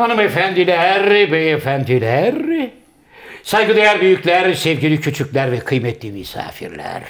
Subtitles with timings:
[0.00, 2.34] hanımefendiler, beyefendiler,
[3.42, 7.02] saygıdeğer büyükler, sevgili küçükler ve kıymetli misafirler.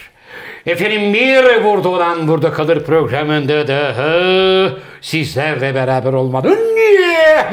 [0.67, 6.59] Efendim bir burada olan burada kalır programında daha sizlerle beraber olmanın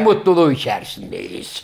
[0.04, 1.64] mutluluğu içerisindeyiz.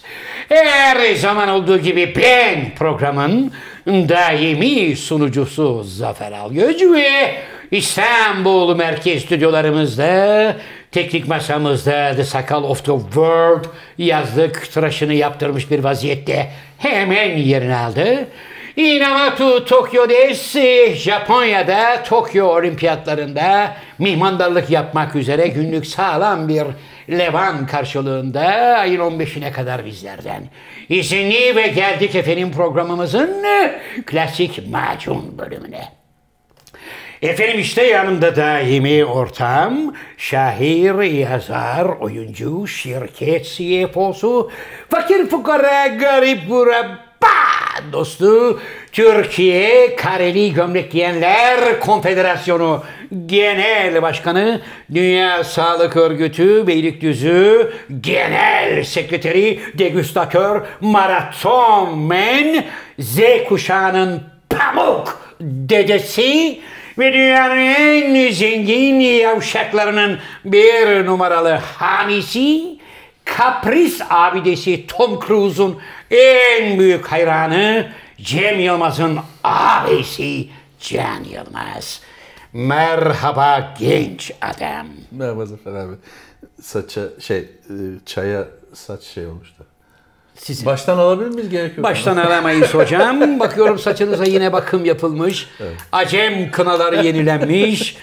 [0.50, 3.52] Her zaman olduğu gibi ben programın
[3.88, 7.36] daimi sunucusu Zafer Algöz ve
[7.72, 10.56] İstanbul Merkez Stüdyolarımızda
[10.94, 13.66] teknik masamızda The Sakal of the World
[13.98, 18.28] yazdık tıraşını yaptırmış bir vaziyette hemen yerini aldı.
[18.76, 26.64] Inamatu Tokyo Desi Japonya'da Tokyo Olimpiyatlarında mihmandarlık yapmak üzere günlük sağlam bir
[27.10, 28.42] levan karşılığında
[28.78, 30.44] ayın 15'ine kadar bizlerden.
[30.90, 33.44] izinli ve geldik efendim programımızın
[34.06, 36.03] klasik macun bölümüne.
[37.24, 44.52] Efendim işte yanımda daimi ortam, şair, yazar, oyuncu, şirket CFO'su,
[44.90, 47.00] fakir fukara, garip guraba
[47.94, 48.60] dostu,
[48.92, 52.84] Türkiye Kareli Gömlek Giyenler Konfederasyonu
[53.26, 54.62] Genel Başkanı,
[54.94, 62.66] Dünya Sağlık Örgütü Beylikdüzü Genel Sekreteri, Degüstatör, Maraton Men,
[63.00, 66.60] Z kuşağının pamuk dedesi,
[66.98, 72.80] ve dünyanın en zengin yavşaklarının bir numaralı hamisi,
[73.26, 75.80] kapris abidesi Tom Cruise'un
[76.12, 80.48] en büyük hayranı Cem Yılmaz'ın abisi
[80.80, 82.02] Can Yılmaz.
[82.54, 84.88] Merhaba genç adam.
[85.12, 85.96] Merhaba Zafer abi.
[86.62, 87.48] Saça şey e,
[88.06, 89.73] çaya saç şey olmuş da.
[90.44, 90.66] Sizin.
[90.66, 91.84] Baştan alabilir miyiz gerek yok.
[91.84, 93.40] Baştan alamayız hocam.
[93.40, 95.50] Bakıyorum saçınıza yine bakım yapılmış.
[95.92, 97.98] Acem kınaları yenilenmiş.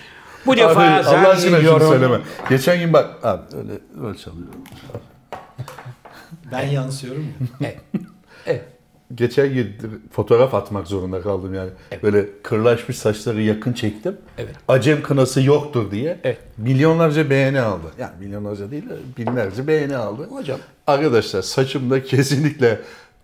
[0.46, 2.18] Bu Abi, defa Allah aşkına şunu söyleme.
[2.48, 3.72] Geçen gün bak abi öyle
[4.06, 4.54] öyle çalıyorum.
[6.52, 7.70] Ben yansıyorum ya.
[8.46, 8.64] Evet.
[9.14, 9.76] Geçen gün
[10.12, 11.70] fotoğraf atmak zorunda kaldım yani.
[12.02, 14.16] Böyle kırlaşmış saçları yakın çektim.
[14.38, 14.54] Evet.
[14.68, 16.20] Acem kınası yoktur diye.
[16.24, 16.38] Evet.
[16.58, 17.86] Milyonlarca beğeni aldı.
[17.98, 20.26] Yani milyonlarca değil de binlerce beğeni aldı.
[20.30, 20.58] Hocam.
[20.86, 22.80] Arkadaşlar saçımda kesinlikle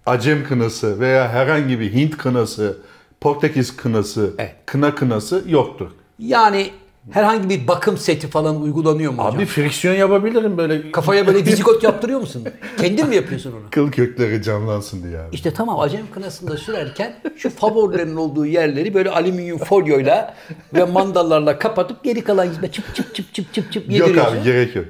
[0.06, 2.76] Acem kınası veya herhangi bir Hint kınası,
[3.20, 4.54] Portekiz kınası, Evet.
[4.66, 5.90] kına kınası yoktur.
[6.18, 6.70] Yani
[7.10, 9.36] herhangi bir bakım seti falan uygulanıyor mu hocam?
[9.36, 10.92] Abi friksiyon yapabilirim böyle.
[10.92, 12.44] Kafaya böyle vizigot yaptırıyor musun?
[12.78, 13.60] Kendin mi yapıyorsun onu?
[13.70, 15.34] Kıl kökleri canlansın diye abi.
[15.34, 20.34] İşte tamam acem kınasında sürerken şu favorilerin olduğu yerleri böyle alüminyum folyoyla
[20.74, 24.36] ve mandallarla kapatıp geri kalan gizme çıp çıp çıp çıp çıp çıp Yok yediriyorsun.
[24.36, 24.84] abi gerek yok.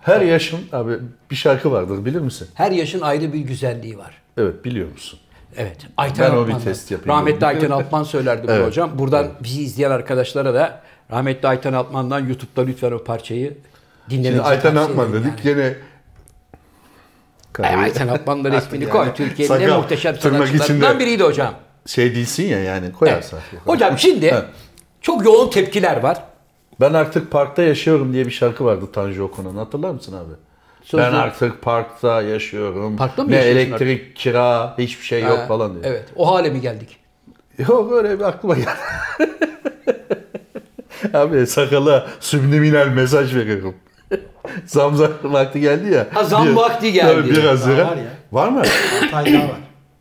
[0.00, 0.92] Her yaşın abi
[1.30, 2.48] bir şarkı vardır bilir misin?
[2.54, 4.14] Her yaşın ayrı bir güzelliği var.
[4.36, 5.18] Evet biliyor musun?
[5.56, 5.76] Evet.
[5.96, 7.46] Ayten Ben o bir test yapayım Rahmetli.
[7.46, 8.66] Ayten Altman söylerdi bunu Evet.
[8.66, 8.90] hocam.
[8.98, 13.56] Buradan bizi izleyen arkadaşlara da rahmetli Ayten Altman'dan YouTube'da lütfen o parçayı
[14.10, 15.42] dinlemenizi Şimdi Ayten Altman dedik yani.
[15.42, 15.74] gene
[17.62, 19.00] Ay, Ayten Altman'ın resmini koy.
[19.00, 21.54] yani Türkiye'nin en sakal, muhteşem tırnak sanatçılarından biriydi hocam.
[21.86, 23.40] şey değilsin ya yani koyarsan.
[23.64, 24.44] Hocam şimdi Evet.
[25.00, 26.22] çok yoğun tepkiler var.
[26.80, 30.32] Ben artık parkta yaşıyorum diye bir şarkı vardı Tanju Okan'ın hatırlar mısın abi?
[30.82, 32.96] Sözü- Ben artık parkta yaşıyorum.
[32.96, 35.84] Parkta mı ne elektrik, kira, hiçbir şey yok Ha, falan diyor.
[35.84, 36.04] Evet.
[36.16, 36.96] O hale mi geldik?
[37.58, 38.68] Yok öyle bir aklıma geldi.
[41.14, 43.74] Abi sakala subliminal mesaj veriyorum.
[44.66, 46.06] zam zam vakti geldi ya.
[46.14, 47.12] Ha, zam Bir- vakti geldi.
[47.20, 47.86] Tabii biraz Daha sonra.
[47.90, 48.04] var ya.
[48.32, 48.62] Var mı?
[49.06, 49.56] 6 ay daha var.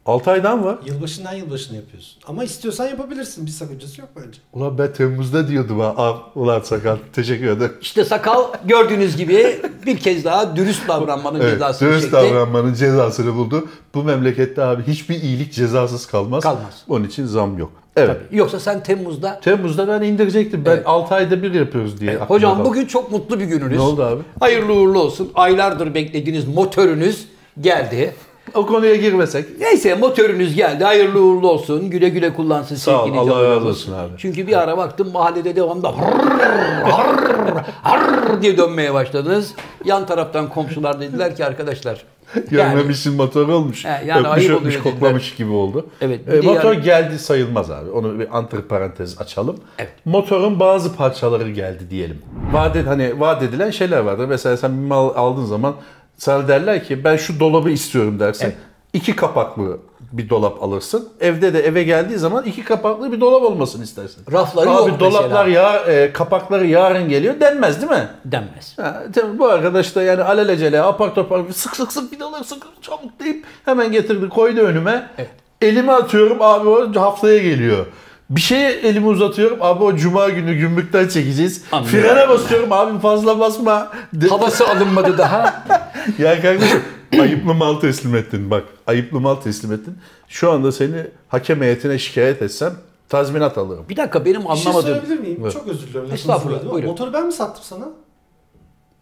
[0.06, 0.78] 6 aydan var.
[0.86, 2.14] Yılbaşından yılbaşına yapıyorsun.
[2.28, 3.46] Ama istiyorsan yapabilirsin.
[3.46, 4.40] Bir sakıncası yok bence.
[4.54, 5.94] Ulan ben Temmuz'da diyordum ha.
[5.98, 7.72] Al, ulan sakal teşekkür ederim.
[7.82, 12.16] İşte sakal gördüğünüz gibi bir kez daha dürüst davranmanın Evet, cezasını dürüst çekti.
[12.18, 13.68] davranmanın cezasını buldu.
[13.96, 16.44] Bu memlekette abi hiçbir iyilik cezasız kalmaz.
[16.44, 16.84] Kalmaz.
[16.90, 17.72] Onun için zam yok.
[17.96, 18.18] Evet.
[18.32, 20.66] Yoksa sen Temmuz'da Temmuz'da ben indirecektim.
[20.66, 20.84] Ben Evet.
[20.88, 22.12] 6 ayda bir yapıyoruz diye.
[22.12, 22.70] aklıma Hocam kaldı.
[22.70, 23.78] bugün çok mutlu bir gününüz.
[23.78, 24.22] Ne oldu abi?
[24.40, 25.32] Hayırlı uğurlu olsun.
[25.36, 27.26] Aylardır beklediğiniz motorunuz
[27.62, 28.16] geldi.
[28.53, 29.45] O konuya girmesek.
[29.59, 30.83] Neyse motorunuz geldi.
[30.83, 31.89] Hayırlı uğurlu olsun.
[31.89, 34.11] Güle güle kullansın Sağ ol, Allah razı olsun abi.
[34.17, 39.53] Çünkü bir ara baktım mahallede devamlı harr, harr, harr diye dönmeye başladınız.
[39.86, 42.03] Yan taraftan komşular dediler ki arkadaşlar.
[42.36, 43.86] Yani, Görmemişsin motor olmuş.
[43.86, 44.94] He, yani ayıp öpmüş oluyor öpmüş dediler.
[44.94, 45.86] koklamış gibi oldu.
[46.01, 47.89] Evet, E, motor yani- geldi sayılmaz abi.
[47.91, 49.56] Onu bir antiparantez açalım.
[49.80, 49.91] Evet.
[50.06, 52.21] Motorun bazı parçaları geldi diyelim.
[52.51, 54.25] Vaat, ed- hani vaat edilen şeyler vardır.
[54.25, 55.75] Mesela sen bir mal aldığın zaman
[56.17, 58.45] sana derler ki ben şu dolabı istiyorum dersin.
[58.45, 58.56] Evet.
[58.94, 59.77] İki kapaklı
[60.12, 61.09] bir dolap alırsın.
[61.19, 64.23] Evde de eve geldiği zaman iki kapaklı bir dolap olmasını istersin.
[64.31, 68.07] Rafları Abi yok dolaplar ya e, kapakları yarın geliyor denmez değil mi?
[68.25, 68.77] denmez.
[68.77, 73.19] Ha, tabii bu arkadaş da yani alelacele apar topar sık sık sık vidalar sık çabuk
[73.19, 75.09] deyip hemen getirdi koydu önüme.
[75.17, 75.29] Evet.
[75.62, 77.85] Elimi atıyorum abi o haftaya geliyor.
[78.30, 81.63] Bir şeye elimi uzatıyorum abi o cuma günü gümrükten çekeceğiz.
[81.72, 82.10] Anlıyorum.
[82.10, 83.92] Frene basıyorum abi fazla basma.
[84.30, 85.66] Havası alınmadı daha.
[86.19, 86.81] ya kardeşim
[87.22, 88.63] ayıplı mal teslim ettin bak.
[88.88, 89.98] Ayıplı mal teslim ettin.
[90.27, 92.74] Şu anda seni hakem heyetine şikayet etsem
[93.10, 93.86] tazminat alırım.
[93.89, 94.95] Bir dakika benim Bir şey anlamadığım.
[94.95, 95.39] sorabilir miyim?
[95.42, 95.54] Evet.
[95.54, 96.89] Çok özür lafınızı Estağfurullah, buyurun.
[96.89, 97.86] Motoru ben mi sattım sana?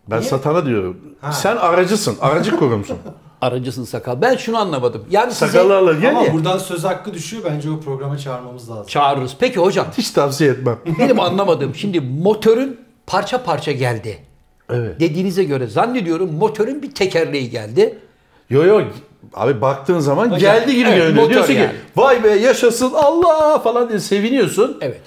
[0.07, 0.29] Ben Niye?
[0.29, 0.97] satana diyorum.
[1.21, 1.31] Ha.
[1.31, 2.17] Sen aracısın.
[2.21, 2.97] Aracı kurumsun.
[3.43, 4.21] Aracısın sakal.
[4.21, 5.05] Ben şunu anlamadım.
[5.09, 6.33] Yani size Sakallı alır gel Ama ya.
[6.33, 7.43] buradan söz hakkı düşüyor.
[7.45, 8.85] Bence o programa çağırmamız lazım.
[8.87, 9.35] çağırırız.
[9.39, 10.77] Peki hocam Hiç tavsiye etmem.
[10.99, 14.17] benim anlamadığım şimdi motorun parça parça geldi.
[14.69, 14.99] Evet.
[14.99, 17.99] Dediğinize göre zannediyorum motorun bir tekerleği geldi.
[18.49, 18.81] Yo yo
[19.33, 21.15] abi baktığın zaman Hocam, geldi gibi evet, görünüyor.
[21.23, 21.67] motor Diyorsun yani.
[21.71, 24.77] ki vay be yaşasın Allah falan diye seviniyorsun.
[24.81, 25.01] Evet.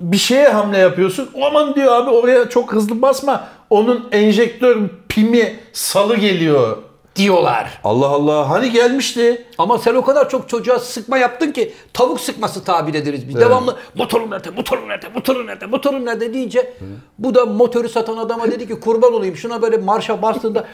[0.00, 1.28] Bir şeye hamle yapıyorsun.
[1.46, 3.48] Aman diyor abi oraya çok hızlı basma.
[3.70, 4.76] Onun enjektör
[5.08, 6.76] pimi salı geliyor.
[7.16, 7.80] Diyorlar.
[7.84, 9.44] Allah Allah hani gelmişti.
[9.58, 13.36] Ama sen o kadar çok çocuğa sıkma yaptın ki tavuk sıkması tabir ederiz biz.
[13.36, 13.46] Evet.
[13.46, 16.74] Devamlı motorun nerede, motorun nerede, motorun nerede, motorun nerede deyince
[17.18, 20.64] bu da motoru satan adama dedi ki kurban olayım şuna böyle marşa bastığında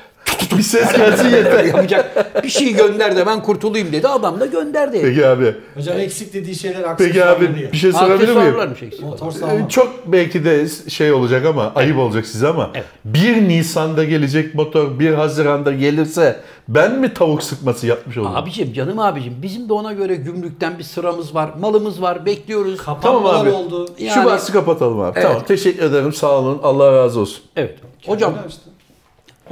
[0.58, 1.64] Bir ses gelsin yeter.
[1.64, 4.08] yapacak bir şey gönder de ben kurtulayım dedi.
[4.08, 4.98] Adam da gönderdi.
[5.02, 5.54] Peki abi.
[5.74, 7.72] Hocam eksik dediği şeyler Peki abi ya.
[7.72, 8.38] bir şey sorabilir miyim?
[8.38, 9.02] Aksesuarlarmış eksik.
[9.02, 9.68] Motor Ee, sağlam.
[9.68, 12.70] Çok belki de şey olacak ama ayıp olacak size ama
[13.04, 18.36] 1 Nisan'da gelecek motor 1 Haziran'da gelirse ben mi tavuk sıkması yapmış olurum?
[18.36, 21.50] Abicim canım abicim bizim de ona göre gümrükten bir sıramız var.
[21.60, 22.80] Malımız var bekliyoruz.
[22.84, 23.50] Tamam Kapanmalar abi.
[23.50, 23.88] oldu.
[23.98, 25.12] Yani- Şu bahsi kapatalım abi.
[25.18, 25.28] Evet.
[25.28, 27.42] Tamam teşekkür ederim sağ olun Allah razı olsun.
[27.56, 27.78] Evet.
[28.06, 28.60] Hocam Öyle işte.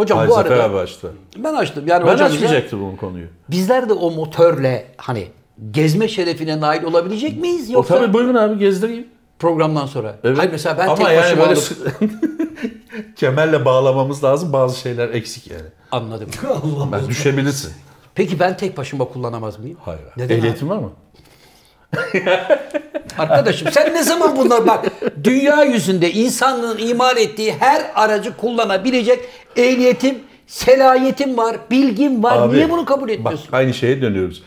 [0.01, 1.13] Hocam Ay bu Zafer arada abi açtı.
[1.37, 1.85] ben açtım.
[1.87, 3.27] Yani Ben açmayacaktım bu konuyu.
[3.49, 5.29] bizler de o motorle hani
[5.71, 9.07] gezme şerefine nail olabilecek miyiz O yoksa tabii buyurun abi gezdireyim.
[9.39, 10.17] programdan sonra?
[10.25, 10.39] Evet.
[10.39, 11.61] Hayır mesela ben Ama tek yani başıma böyle
[13.17, 15.63] kemerle bağlamamız lazım bazı şeyler eksik yani.
[15.93, 16.29] anladım.
[16.49, 17.73] Allah Ben düşebilirsin.
[18.15, 19.79] Peki ben tek başıma kullanamaz mıyım?
[19.85, 20.01] Hayır.
[20.17, 20.91] Neden Ehliyetin var mı?
[23.19, 24.87] Arkadaşım sen ne zaman bunlar bak
[25.25, 29.19] dünya yüzünde insanlığın imal ettiği her aracı kullanabilecek
[29.57, 32.37] ehliyetim, selahiyetim var, bilgim var.
[32.43, 33.49] Abi, Niye bunu kabul Bak etmiyorsun?
[33.53, 34.43] aynı şeye dönüyoruz.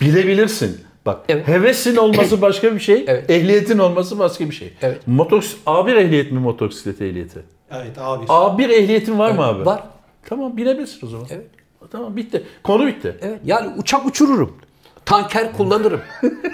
[0.00, 0.80] Bilebilirsin.
[1.06, 1.48] Bak Evet.
[1.48, 3.30] hevesin olması başka bir şey, Evet.
[3.30, 4.72] ehliyetin olması başka bir şey.
[4.82, 5.00] Evet.
[5.06, 7.38] Motor A1 ehliyet mi motosiklet ehliyeti?
[7.70, 8.24] Evet abi.
[8.24, 9.66] A1 ehliyetin var mı abi?
[9.66, 9.82] Var.
[10.28, 11.26] Tamam binebilirsin o zaman.
[11.30, 11.46] Evet.
[11.92, 12.42] Tamam bitti.
[12.62, 13.16] Konu bitti.
[13.22, 13.40] Evet.
[13.44, 14.56] Yani uçak uçururum.
[15.08, 16.00] Tanker kullanırım.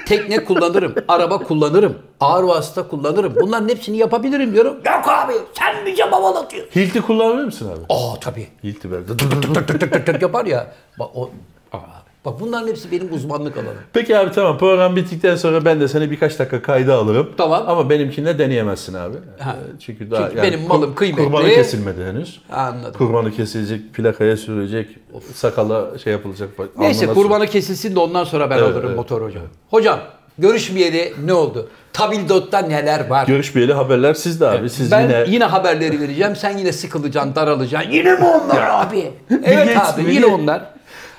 [0.07, 0.95] Tekne kullanırım.
[1.09, 1.99] Araba kullanırım.
[2.21, 3.35] Ağır vasıta kullanırım.
[3.41, 4.75] Bunların hepsini yapabilirim diyorum.
[4.75, 6.81] Yok abi sen bize havalatıyorsun.
[6.81, 7.81] Hilti kullanabilir misin abi?
[7.89, 8.49] Aa tabii.
[8.65, 9.01] Hilti ver.
[9.07, 10.73] Tık tık tık tık tık yapar ya.
[10.99, 11.31] Bak o
[11.73, 11.79] Aa,
[12.25, 13.73] Bak bunların hepsi benim uzmanlık alanım.
[13.93, 17.31] Peki abi tamam program bittikten sonra ben de seni birkaç dakika kayda alırım.
[17.37, 17.65] Tamam.
[17.67, 19.17] Ama benimkine deneyemezsin abi.
[19.39, 19.57] Ha.
[19.61, 21.25] Ee, Çünkü daha Çünkü benim malım kur- kıymetli.
[21.25, 22.41] Kurbanı kesilmedi henüz.
[22.53, 22.99] Anladım.
[22.99, 24.89] Kurbanı kesilecek, plakaya sürülecek,
[25.35, 26.49] sakala şey yapılacak.
[26.79, 28.97] Neyse kurbanı kesilsin de ondan sonra ben Evet, alırım evet.
[28.97, 29.43] motor hocam.
[29.71, 29.99] Hocam
[30.39, 31.69] görüşmeyeli ne oldu?
[31.93, 33.27] Tabildot'ta neler var?
[33.27, 34.71] Görüşmeyeli haberler sizde abi.
[34.71, 35.45] Siz ben yine yine...
[35.45, 36.37] haberleri vereceğim.
[36.37, 37.91] Sen yine sıkılacaksın, daralacaksın.
[37.91, 39.11] Yine mi onlar abi?
[39.45, 40.75] evet abi yine onlar.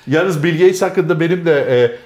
[0.06, 1.96] Yalnız Bill Gates hakkında benim de e,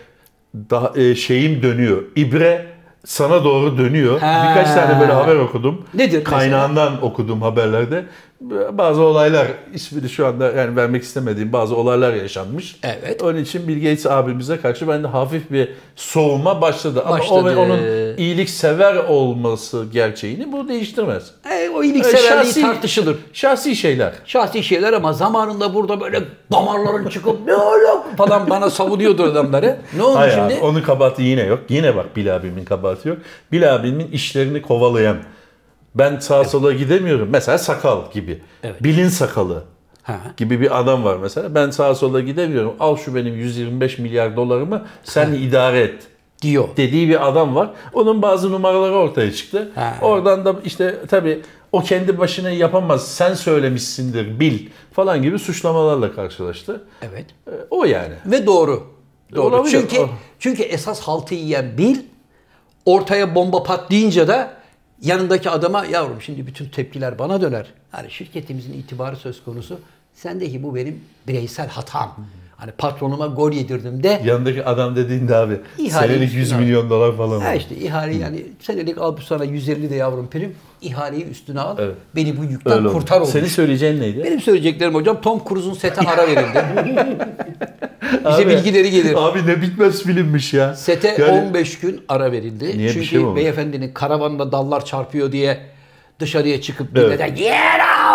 [0.71, 2.03] daha e, şeyim dönüyor.
[2.17, 2.67] İbre
[3.05, 4.21] sana doğru dönüyor.
[4.21, 4.47] Ha.
[4.51, 5.85] Birkaç tane böyle haber okudum.
[5.95, 6.39] Nedir mesela?
[6.39, 8.05] Kaynağından okudum haberlerde.
[8.73, 12.77] Bazı olaylar ismini şu anda yani vermek istemediğim bazı olaylar yaşanmış.
[12.83, 13.23] Evet.
[13.23, 17.03] Onun için Bill Gates abimize karşı bende hafif bir soğuma başladı.
[17.07, 17.41] Ama Başladı.
[17.41, 17.79] o ve onun
[18.17, 21.31] iyiliksever olması gerçeğini bu değiştirmez.
[21.81, 23.17] O iyilik E, severliği şahsi- tartışılır.
[23.33, 24.13] Şahsi şeyler.
[24.25, 26.23] Şahsi şeyler ama zamanında burada böyle
[26.53, 29.77] damarların çıkıp ne öyle falan bana savunuyordu adamları.
[29.97, 30.55] Ne oldu Hayır şimdi?
[30.55, 31.59] abi, onun kabahati yine yok.
[31.69, 33.19] Yine bak Bil abimin kabahati yok.
[33.53, 35.17] Bil abimin işlerini kovalayan.
[35.95, 37.29] Ben sağa sola gidemiyorum.
[37.33, 38.43] Mesela sakal gibi.
[38.63, 38.83] Evet.
[38.85, 39.65] Bilin sakalı
[40.03, 40.17] Ha.
[40.37, 41.55] gibi bir adam var mesela.
[41.55, 42.73] Ben sağa sola gidemiyorum.
[42.81, 45.95] Al şu benim 125 milyar dolarımı sen idare et
[46.43, 46.69] Diyor.
[46.77, 47.71] dediği bir adam var.
[47.93, 49.71] Onun bazı numaraları ortaya çıktı.
[49.75, 49.95] Ha.
[50.03, 51.41] Oradan da işte tabii
[51.73, 53.09] o kendi başına yapamaz.
[53.15, 56.85] Sen söylemişsindir bil falan gibi suçlamalarla karşılaştı.
[57.03, 57.27] Evet.
[57.47, 58.15] E, O yani.
[58.27, 58.87] Ve doğru.
[59.35, 59.57] Doğru.
[59.57, 59.71] Olabilir.
[59.81, 60.09] Çünkü Oh.
[60.39, 61.97] çünkü esas haltı yiyen Bill
[62.85, 64.55] ortaya bomba patlayınca da
[65.03, 67.67] yanındaki adama yavrum şimdi bütün tepkiler bana döner.
[67.91, 69.81] Hani şirketimizin itibarı söz konusu.
[70.15, 72.17] Sendeki bu benim bireysel hatam.
[72.61, 76.63] Hani patronuma gol yedirdim de Yanındaki adam dediğinde abi İhale senelik 100 üstüne al.
[76.63, 77.41] milyon dolar falan.
[77.41, 80.55] ha işte ihale yani senelik al bu sana 150 de yavrum prim.
[80.83, 81.77] ihaleyi üstüne al.
[81.81, 81.95] Evet.
[82.17, 83.31] Beni bu yükten Öyle kurtar olmuş.
[83.31, 84.23] Senin söyleyeceğin neydi?
[84.25, 86.65] Benim söyleyeceklerim hocam Tom Cruise'un sete ara verildi.
[88.13, 89.15] Bize Abi- bilgileri gelir.
[89.19, 90.75] Abi ne bitmez filmmiş ya.
[90.75, 92.79] Sete Yani 15 gün ara verildi.
[92.79, 95.59] Niye, Çünkü şey beyefendinin karavanla dallar çarpıyor diye
[96.21, 97.07] dışarıya çıkıp Evet.
[97.07, 97.53] millete get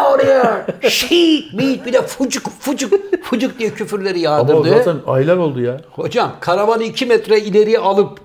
[0.06, 2.94] out here, shit, meat bir de fucuk fucuk
[3.24, 4.70] fucuk diye küfürleri Ama yağdırdı.
[4.70, 5.82] zaten aylar oldu ya.
[5.92, 8.20] Hocam karavanı 2 metre ileriye alıp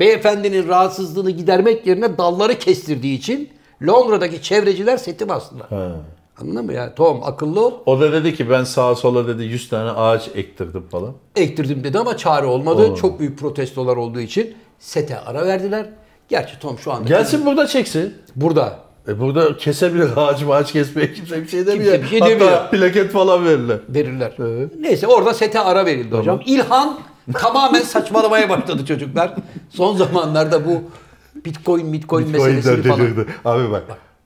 [0.00, 3.48] beyefendinin rahatsızlığını gidermek yerine dalları kestirdiği için
[3.86, 5.66] Londra'daki çevreciler seti bastılar.
[5.68, 5.88] Ha.
[6.40, 6.94] Anladın mı ya?
[6.94, 7.72] Tamam akıllı ol.
[7.86, 11.12] O da dedi ki ben sağa sola dedi 100 tane ağaç ektirdim falan.
[11.36, 12.82] Ektirdim dedi ama çare olmadı.
[12.82, 13.00] Olmadı.
[13.00, 15.86] Çok büyük protestolar olduğu için sete ara verdiler.
[16.28, 18.14] Gerçi Tom şu anda Gelsin burada çeksin.
[18.36, 18.78] burada.
[19.08, 22.02] E burada kesebilir ağaç ağaç kesmeye kimse bir şey demiyor.
[22.02, 22.70] bir şey Hatta demiyor.
[22.70, 23.78] plaket falan verirler.
[23.88, 24.32] verirler.
[24.80, 26.40] Neyse orada sete ara verildi hocam.
[26.46, 26.98] İlhan
[27.32, 29.34] tamamen saçmalamaya başladı çocuklar.
[29.70, 30.82] Son zamanlarda bu
[31.44, 33.00] Bitcoin, Bitcoin, meselesini Bitcoin'den falan.
[33.16, 33.26] delirdi.
[33.44, 33.82] Abi bak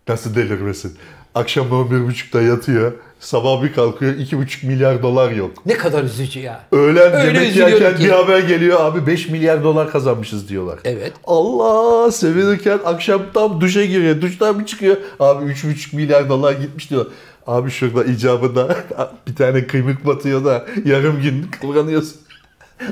[0.08, 0.96] nasıl delirmesin.
[1.34, 2.92] Akşam 11.30'da yatıyor.
[3.20, 5.66] Sabah bir kalkıyor 2,5 milyar dolar yok.
[5.66, 6.60] Ne kadar üzücü ya.
[6.72, 8.04] Öğlen Öyle yemek yerken ki.
[8.04, 10.78] bir haber geliyor abi 5 milyar dolar kazanmışız diyorlar.
[10.84, 11.12] Evet.
[11.24, 14.20] Allah sevinirken akşam tam duşa giriyor.
[14.20, 14.96] Duştan bir çıkıyor.
[15.20, 17.06] Abi 3,5 milyar dolar gitmiş diyor.
[17.46, 18.76] Abi şurada icabında
[19.28, 22.16] bir tane kıymık batıyor da yarım gün kullanıyorsun.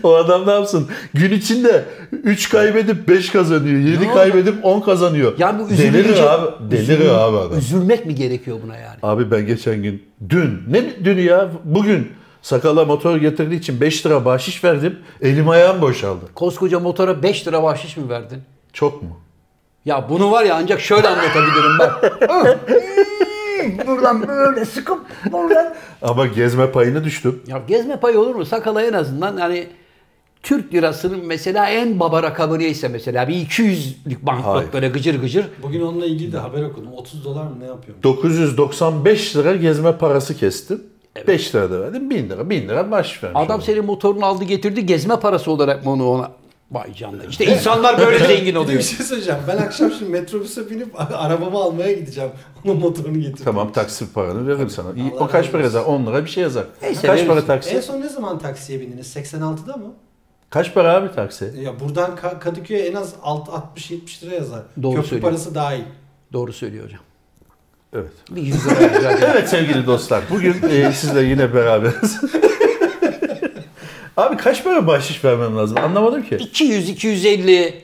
[0.03, 0.89] O adam ne yapsın?
[1.15, 3.79] Gün içinde 3 kaybedip 5 kazanıyor.
[3.81, 4.15] 7 Ya.
[4.15, 5.33] kaybedip 10 kazanıyor.
[5.39, 6.31] Yani bu üzülünce...
[6.31, 6.71] abi.
[6.71, 7.59] Delirir üzül- abi adam.
[7.59, 8.97] Üzülmek mi gerekiyor buna yani?
[9.03, 12.13] Abi ben geçen gün dün ne dünü ya bugün
[12.43, 14.99] sakala motor getirdiği için 5 lira bahşiş verdim.
[15.23, 16.25] Elim ayağım boşaldı.
[16.35, 18.43] Koskoca motora 5 lira bahşiş mi verdin?
[18.73, 19.21] Çok mu?
[19.85, 21.91] Ya bunu var ya ancak şöyle anlatabilirim ben.
[23.87, 25.01] buradan böyle sıkıp
[25.33, 25.75] buradan.
[26.03, 27.43] Ama gezme payını düştüm.
[27.47, 28.45] Ya gezme payı olur mu?
[28.45, 29.67] Sakala en azından hani
[30.43, 35.47] Türk lirasının mesela en baba rakamı neyse mesela bir 200'lük banknot böyle gıcır gıcır.
[35.63, 36.93] Bugün onunla ilgili de haber okudum.
[36.93, 38.03] 30 dolar mı ne yapıyorum?
[38.03, 40.83] 995 lira gezme parası kestim.
[41.27, 42.11] 5 lira da verdim.
[42.11, 42.51] 1000 lira.
[42.51, 43.41] 1000 lira bahşiş vermiş.
[43.41, 43.67] Adam oldum.
[43.67, 46.31] senin motorunu aldı getirdi gezme parası olarak mı onu ona
[46.73, 47.25] Vay canına.
[47.31, 48.81] İşte insanlar böyle zengin de bir oluyor.
[48.83, 49.41] şey söyleyeceğim.
[49.49, 52.31] Ben akşam şimdi metrobüse binip arabamı almaya gideceğim.
[52.65, 53.45] Onun motorunu getirdim.
[53.45, 54.93] Tamam taksi paranı veririm sana.
[54.93, 55.85] İyi, Allah o kaç para yazar?
[55.85, 56.65] 10 lira bir şey yazar.
[56.83, 57.53] Neyse, kaç para verirsin.
[57.53, 57.83] En taksi?
[57.83, 59.17] son ne zaman taksiye bindiniz?
[59.17, 59.93] 86'da mı?
[60.51, 61.53] Kaç para abi taksi?
[61.63, 63.15] Ya buradan Ka- Kadıköy'e en az
[63.77, 64.63] 60-70 lira yazar.
[64.83, 65.31] Doğru Köprü söylüyor.
[65.31, 65.83] parası dahil.
[66.33, 67.01] Doğru söylüyor hocam.
[67.93, 68.13] Evet.
[68.31, 69.13] Bir 100 lira.
[69.33, 70.23] Evet sevgili dostlar.
[70.31, 72.21] Bugün e, sizle yine beraberiz.
[74.17, 75.79] Abi kaç para bahşiş vermem lazım?
[75.79, 76.37] Anlamadım ki.
[76.37, 77.75] 200, 250,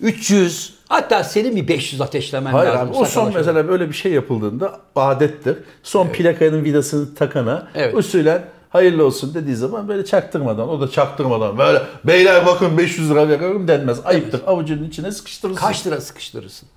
[0.00, 2.88] 300 hatta senin bir 500 ateşlemen Hayır lazım.
[2.88, 5.56] abi o son mesela böyle bir şey yapıldığında adettir.
[5.82, 7.94] Son plakanın vidasını takana Evet.
[7.94, 13.28] usulen hayırlı olsun dediği zaman böyle çaktırmadan o da çaktırmadan böyle beyler bakın 500 lira
[13.28, 13.98] veriyorum denmez.
[14.04, 14.40] Ayıptır.
[14.46, 15.60] Avucunun içine sıkıştırırsın.
[15.60, 16.68] Kaç lira sıkıştırırsın?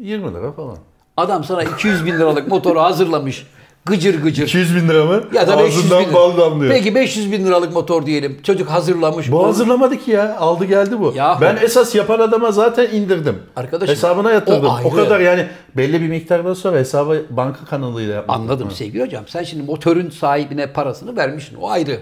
[0.00, 0.76] 20 lira falan.
[1.16, 3.46] Adam sana 200 bin liralık motoru hazırlamış.
[3.86, 4.42] Gıcır gıcır.
[4.42, 5.20] 200 bin lira mı?
[5.34, 6.14] Ya da 500 bin Ağzından lira.
[6.14, 6.72] bal damlıyor.
[6.72, 8.38] Peki 500 bin liralık motor diyelim.
[8.42, 9.30] Çocuk hazırlamış.
[9.32, 10.36] Bu Onu- hazırlamadı ki ya.
[10.38, 11.12] Aldı geldi bu.
[11.16, 11.40] Yahu.
[11.40, 13.38] Ben esas yapan adama zaten indirdim.
[13.56, 14.64] Arkadaşım, Hesabına yatırdım.
[14.70, 15.46] o O, kadar yani
[15.76, 18.36] belli bir miktardan sonra hesabı banka kanalıyla yapmak.
[18.36, 19.24] Anladım sevgili hocam.
[19.26, 21.56] Sen şimdi motorun sahibine parasını vermişsin.
[21.60, 21.98] O ayrı.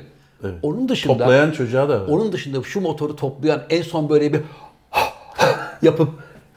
[0.62, 2.00] Onun dışında Toplayan çocuğa da.
[2.08, 4.40] onun dışında şu motoru toplayan en son böyle bir
[5.82, 6.08] yapıp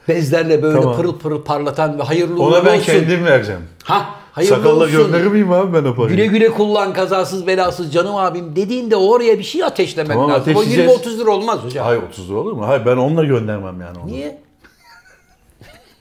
[0.07, 0.95] bezlerle böyle Tamam.
[0.97, 2.85] pırıl pırıl parlatan ve hayırlı uğurlu Ona ben olsun.
[2.85, 3.61] kendim vereceğim.
[3.83, 4.91] Ha, hayırlı Sakalla olsun.
[4.91, 6.15] gönderir miyim abi ben o parayı?
[6.15, 10.55] Güle güle kullan kazasız belasız canım abim dediğinde oraya bir şey ateşlemek Tamam, lazım.
[10.55, 10.91] O ateşleyeceğiz.
[10.91, 11.85] 20-30 lira olmaz hocam.
[11.85, 12.67] Hayır 30 lira olur mu?
[12.67, 14.07] Hayır ben onunla göndermem yani onu.
[14.07, 14.41] Niye?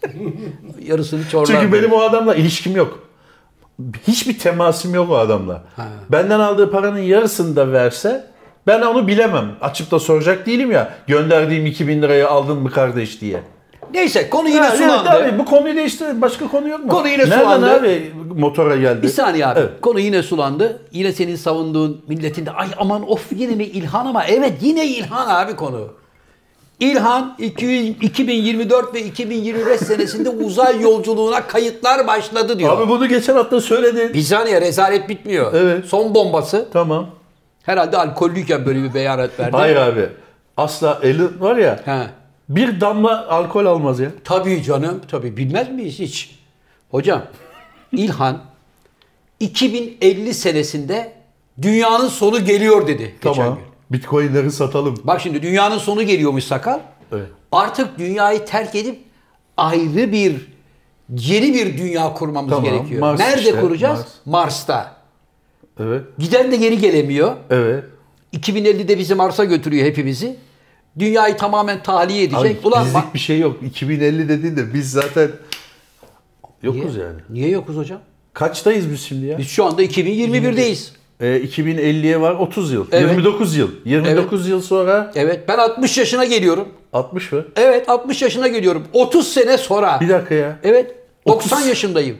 [0.83, 1.47] Yarısını çorlar.
[1.47, 2.99] Çünkü benim o adamla ilişkim yok.
[4.09, 5.63] Hiçbir temasım yok o adamla.
[6.09, 8.27] Benden aldığı paranın yarısını da verse
[8.67, 9.57] ben onu bilemem.
[9.61, 10.95] Açıp da soracak değilim ya.
[11.07, 13.43] Gönderdiğim 2000 lirayı aldın mı kardeş diye.
[13.95, 15.11] Neyse konu yine Ha, sulandı.
[15.17, 16.23] evet abi, bu konuyu değiştirelim.
[16.23, 16.89] Başka konu yok mu?
[16.89, 17.71] Konu yine Nereden sulandı.
[17.71, 19.03] abi motora geldi?
[19.03, 19.61] Bir saniye abi.
[19.61, 19.71] Evet.
[19.81, 20.83] Konu yine sulandı.
[20.93, 25.29] Yine senin savunduğun milletin de ay aman of yine mi İlhan ama evet yine İlhan
[25.45, 25.89] abi konu.
[26.81, 32.79] İlhan 200 2024 ve 2025 senesinde uzay yolculuğuna kayıtlar başladı diyor.
[32.79, 34.15] Abi bunu geçen hafta söyledin.
[34.15, 35.55] bir saniye rezalet bitmiyor.
[35.55, 35.85] Evet.
[35.85, 36.69] Son bombası.
[36.73, 37.07] Tamam.
[37.63, 39.57] Herhalde alkollüyken böyle bir beyanat verdi.
[39.57, 40.09] Hayır abi.
[40.57, 42.01] Asla eli var ya He.
[42.51, 44.11] Bir damla alkol almaz ya.
[44.25, 45.01] Tabii canım.
[45.09, 46.39] Tabii bilmez miyiz hiç?
[46.91, 47.23] Hocam
[47.93, 48.43] İlhan
[49.41, 51.13] 2050 senesinde
[51.63, 53.55] dünyanın sonu geliyor dedi geçen Tamam.
[53.55, 53.65] gün.
[53.91, 55.01] Bitcoin'leri satalım.
[55.05, 56.81] Bak şimdi dünyanın sonu geliyormuş sakal.
[57.13, 57.29] Evet.
[57.53, 58.99] Artık dünyayı terk edip
[59.57, 60.49] ayrı bir
[61.17, 63.01] yeni bir dünya kurmamız Tamam, gerekiyor.
[63.01, 63.99] Mars Nerede işte, kuracağız?
[63.99, 64.09] Mars.
[64.27, 64.97] Mars'ta.
[65.81, 66.05] Evet.
[66.19, 67.37] Giden de geri gelemiyor.
[67.51, 67.85] Evet.
[68.35, 70.37] 2050'de bizi Mars'a götürüyor hepimizi.
[71.01, 72.67] Dünyayı tamamen tahliye Abi edecek.
[72.67, 73.57] Ulan bizlik bak- bir şey yok.
[73.63, 75.31] 2050 dediğinde biz zaten
[76.63, 77.07] yokuz Niye?
[77.07, 77.21] yani.
[77.31, 78.01] Niye yokuz hocam?
[78.33, 79.39] Kaçtayız biz şimdi ya?
[79.39, 80.93] Biz şu anda 2021'deyiz.
[81.21, 82.87] E, 2050'ye var 30 yıl.
[82.93, 83.11] Evet.
[83.11, 83.71] 29 yıl.
[83.85, 86.69] 29 yıl sonra Evet ben 60 yaşına geliyorum.
[86.93, 87.45] 60 mı?
[87.57, 88.85] Evet 60 yaşına geliyorum.
[88.93, 89.99] 30 sene sonra.
[90.01, 90.59] Bir dakika ya.
[90.65, 90.95] Evet
[91.27, 91.69] 90 30.
[91.69, 92.17] yaşındayım.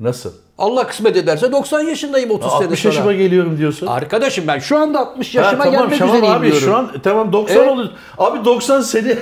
[0.00, 0.32] Nasıl?
[0.58, 2.94] Allah kısmet ederse 90 yaşındayım 30 sene 60 sonra.
[2.94, 3.86] yaşıma geliyorum diyorsun.
[3.86, 6.62] Arkadaşım ben şu anda 60 Ha, yaşıma tamam gelmek tamam üzereyim abi diyorum.
[6.64, 7.68] şu an tamam 90 Evet.
[7.72, 7.86] olur.
[8.18, 9.16] Abi 90 seni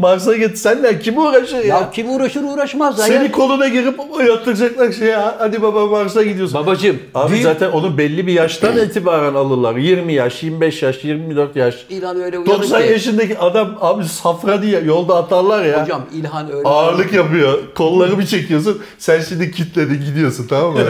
[0.00, 0.58] Mars'a git.
[0.58, 1.64] Senle kim uğraşır ya?
[1.64, 2.98] Ya kim uğraşır uğraşmaz.
[3.06, 3.32] Seni ya.
[3.32, 5.34] koluna girip yatıracaklar şey ya.
[5.38, 6.60] Hadi baba Mars'a gidiyorsun.
[6.60, 6.98] Babacım.
[7.14, 9.76] Abi büyük- zaten onu belli bir yaştan itibaren alırlar.
[9.76, 11.86] 20 yaş, 25 yaş, 24 yaş.
[11.90, 12.88] İlhan öyle uyanık 90 ki.
[12.92, 15.82] yaşındaki adam abi safra diye yolda atarlar ya.
[15.82, 16.68] Hocam İlhan öyle.
[16.68, 17.58] Ağırlık yapıyor.
[17.74, 18.82] Kolları bir çekiyorsun.
[18.98, 20.80] Sen şimdi kitledin gidiyorsun tamam mı?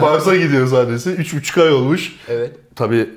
[0.00, 1.10] Mars'a gidiyor sahnesi.
[1.10, 2.12] 3,5 ay olmuş.
[2.28, 2.50] Evet.
[2.76, 3.10] Tabii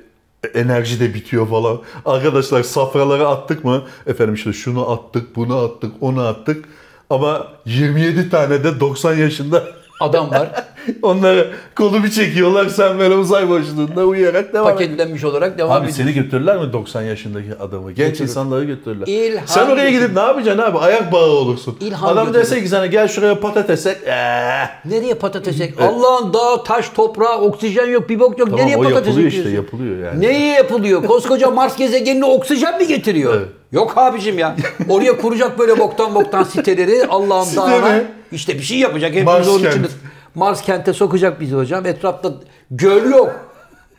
[0.54, 1.80] enerji de bitiyor falan.
[2.04, 3.82] Arkadaşlar safraları attık mı?
[4.06, 6.64] Efendim işte şunu attık, bunu attık, onu attık.
[7.10, 9.64] Ama 27 tane de 90 yaşında
[10.00, 10.64] Adam var.
[11.02, 12.66] Onları kolu bir çekiyorlar.
[12.68, 14.72] Sen böyle uzay boşluğunda uyuyarak devam et.
[14.74, 15.96] paketlenmiş olarak devam Abi ediyor.
[15.96, 17.92] seni götürürler mi 90 yaşındaki adamı?
[17.92, 18.28] Genç Götürür.
[18.28, 19.06] insanları götürürler.
[19.06, 20.78] İlhan Sen oraya gidip ne yapacaksın abi?
[20.78, 21.76] Ayak bağı olursun.
[21.80, 22.44] İlhan Adam götürür.
[22.44, 24.00] dese ki sana gel şuraya patates ek.
[24.06, 24.68] Eee.
[24.84, 25.74] Nereye patates ek?
[25.80, 28.48] Allah'ın dağ, taş, toprağı, oksijen yok, bir bok yok.
[28.50, 29.62] Tamam Nereye o patates yapılıyor işte ekiyorsun?
[29.64, 30.20] yapılıyor yani.
[30.20, 31.04] Neye yapılıyor?
[31.04, 33.34] Koskoca Mars gezegenine oksijen mi getiriyor?
[33.36, 33.48] Evet.
[33.72, 34.56] Yok abicim ya.
[34.88, 37.88] Oraya kuracak böyle boktan boktan siteleri Allah'ın Site dağına.
[37.88, 38.02] mi?
[38.32, 39.10] İşte bir şey yapacak.
[39.10, 39.86] Hepimiz Mars onun için
[40.34, 41.86] Mars kente sokacak bizi hocam.
[41.86, 42.32] Etrafta
[42.70, 43.30] göl yok.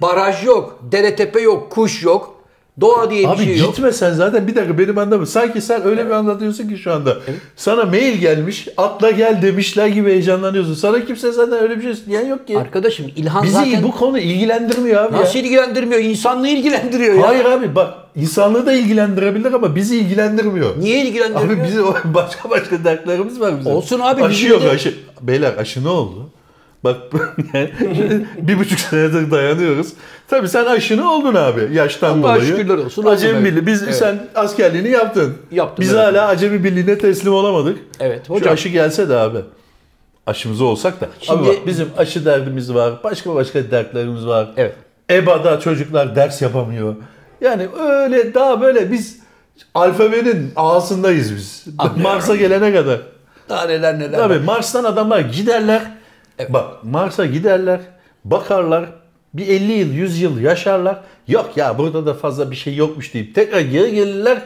[0.02, 0.80] Baraj yok.
[0.92, 1.72] Dere tepe yok.
[1.72, 2.39] Kuş yok.
[2.82, 3.76] Doğa diye bir Abi şey yok.
[3.76, 5.28] gitme sen zaten bir dakika benim anlamı.
[5.28, 7.18] Sanki sen öyle bir anlatıyorsun ki şu anda.
[7.56, 10.74] Sana mail gelmiş atla gel demişler gibi heyecanlanıyorsun.
[10.74, 12.58] Sana kimse zaten öyle bir şey diyen yok ki.
[12.60, 15.46] Arkadaşım İlhan Bizi zaten bu konu ilgilendirmiyor abi nasıl ya.
[15.46, 16.02] ilgilendirmiyor?
[16.02, 17.28] İnsanlığı ilgilendiriyor ya.
[17.28, 20.70] Hayır abi bak insanlığı da ilgilendirebilir ama bizi ilgilendirmiyor.
[20.80, 21.60] Niye ilgilendirmiyor?
[21.60, 21.84] Abi bizim
[22.14, 23.72] başka başka dertlerimiz var bizim.
[23.72, 24.94] Olsun abi, Aşı yok de- aşı.
[25.22, 26.30] Beyler aşı ne oldu?
[26.84, 26.98] Bak
[27.54, 27.70] yani
[28.38, 29.94] bir buçuk senedir dayanıyoruz.
[30.28, 32.46] Tabii sen aşını oldun abi yaştan Allah'a dolayı.
[32.48, 33.68] şükürler olsun, Acemi birliği.
[33.68, 33.96] Biz Evet.
[33.96, 35.38] sen askerliğini yaptın.
[35.52, 36.04] Yaptım, Biz evet.
[36.04, 37.78] hala acemi birliğine teslim olamadık.
[38.00, 38.54] Evet, Şu hocam.
[38.54, 39.38] aşı gelse de abi.
[40.28, 41.08] Aşımız olsak da.
[41.22, 42.94] Şimdi- abi bak bizim aşı derdimiz var.
[43.04, 44.48] Başka başka dertlerimiz var.
[44.58, 44.76] Evet.
[45.12, 46.96] EBA'da çocuklar ders yapamıyor.
[47.42, 49.20] Yani öyle daha böyle biz
[49.74, 51.66] alfabenin ağasındayız biz.
[52.02, 53.00] Mars'a gelene kadar.
[53.50, 54.18] Daha neler neler.
[54.20, 54.40] Tabii var.
[54.40, 55.82] Mars'tan adamlar giderler.
[56.40, 56.54] Evet.
[56.54, 57.80] Bak Mars'a giderler.
[58.26, 58.86] Bakarlar.
[59.34, 61.00] Bir 50 yıl 100 yıl yaşarlar.
[61.28, 64.42] Yok ya burada da fazla bir şey yokmuş deyip tekrar geri gelirler.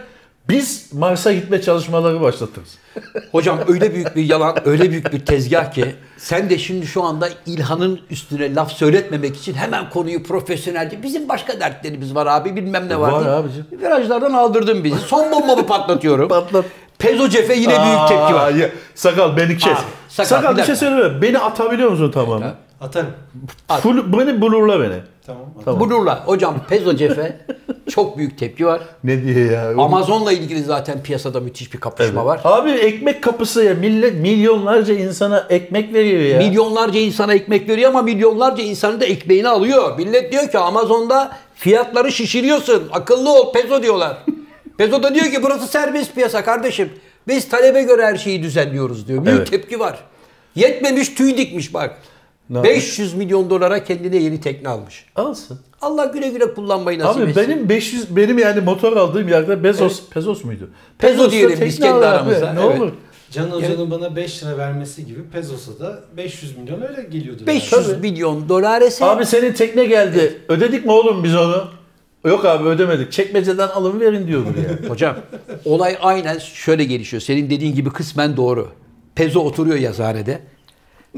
[0.49, 2.77] Biz Mars'a gitme çalışmaları başlatırız.
[3.31, 7.29] Hocam öyle büyük bir yalan, öyle büyük bir tezgah ki sen de şimdi şu anda
[7.45, 12.99] İlhan'ın üstüne laf söyletmemek için hemen konuyu profesyonelce bizim başka dertlerimiz var abi bilmem ne
[12.99, 13.11] var.
[13.11, 13.65] Var abicim.
[13.71, 14.97] Virajlardan aldırdın bizi.
[14.99, 16.29] Son bombamı patlatıyorum.
[16.29, 16.65] Patlat.
[16.99, 18.51] Pezo cefe yine büyük Aa, tepki var.
[18.51, 19.67] ya, sakal beni kes.
[19.73, 21.21] Abi, sakal, sakal, bir bir şey söyleme.
[21.21, 22.53] Beni atabiliyor musun tamamen?
[22.81, 23.09] Atarım.
[23.81, 24.99] Full, beni blurla beni.
[25.25, 25.45] Tamam.
[25.65, 25.79] Tamam.
[25.79, 27.37] Bunurla hocam Pezo cefe
[27.89, 28.81] çok büyük tepki var.
[29.03, 29.69] Ne diye ya?
[29.77, 32.41] Amazon'la ilgili zaten piyasada müthiş bir kapışma var.
[32.43, 33.73] Abi ekmek kapısı ya.
[33.73, 36.37] Millet milyonlarca insana ekmek veriyor ya.
[36.37, 39.97] Milyonlarca insana ekmek veriyor ama milyonlarca insanın da ekmeğini alıyor.
[39.97, 42.83] Millet diyor ki Amazon'da fiyatları şişiriyorsun.
[42.91, 44.17] Akıllı ol pezo diyorlar.
[44.77, 46.89] Pezo da diyor ki burası serbest piyasa kardeşim.
[47.27, 49.25] Biz talebe göre her şeyi düzenliyoruz diyor.
[49.25, 49.51] Büyük Evet.
[49.51, 49.99] tepki var.
[50.55, 51.97] Yetmemiş tüy dikmiş bak.
[52.49, 52.75] Ne yapmış?
[52.75, 55.05] 500 milyon dolara kendine yeni tekne almış.
[55.15, 55.59] Alsın.
[55.81, 57.43] Allah güle güle kullanmayı nasip Abi etsin.
[57.49, 60.69] benim 500 benim yani motor aldığım yerde Bezos Bezos muydu?
[60.97, 62.81] Pezo diyelim biz tekne kendi aramızda, Ne evet.
[62.81, 62.91] olur.
[63.31, 67.47] Can Hoca'nın bana 5 lira vermesi gibi Pezos'a da 500 milyon öyle geliyordu.
[67.47, 67.97] 500 Tabii.
[68.11, 70.39] milyon dolar ise Abi senin tekne geldi.
[70.49, 71.67] Ödedik mi oğlum biz onu?
[72.25, 73.11] Yok abi ödemedik.
[73.11, 74.89] Çekmeceden alın verin diyordur ya.
[74.89, 75.15] Hocam
[75.65, 77.21] olay aynen şöyle gelişiyor.
[77.21, 78.69] Senin dediğin gibi kısmen doğru.
[79.15, 80.39] Pezo oturuyor yazıhanede.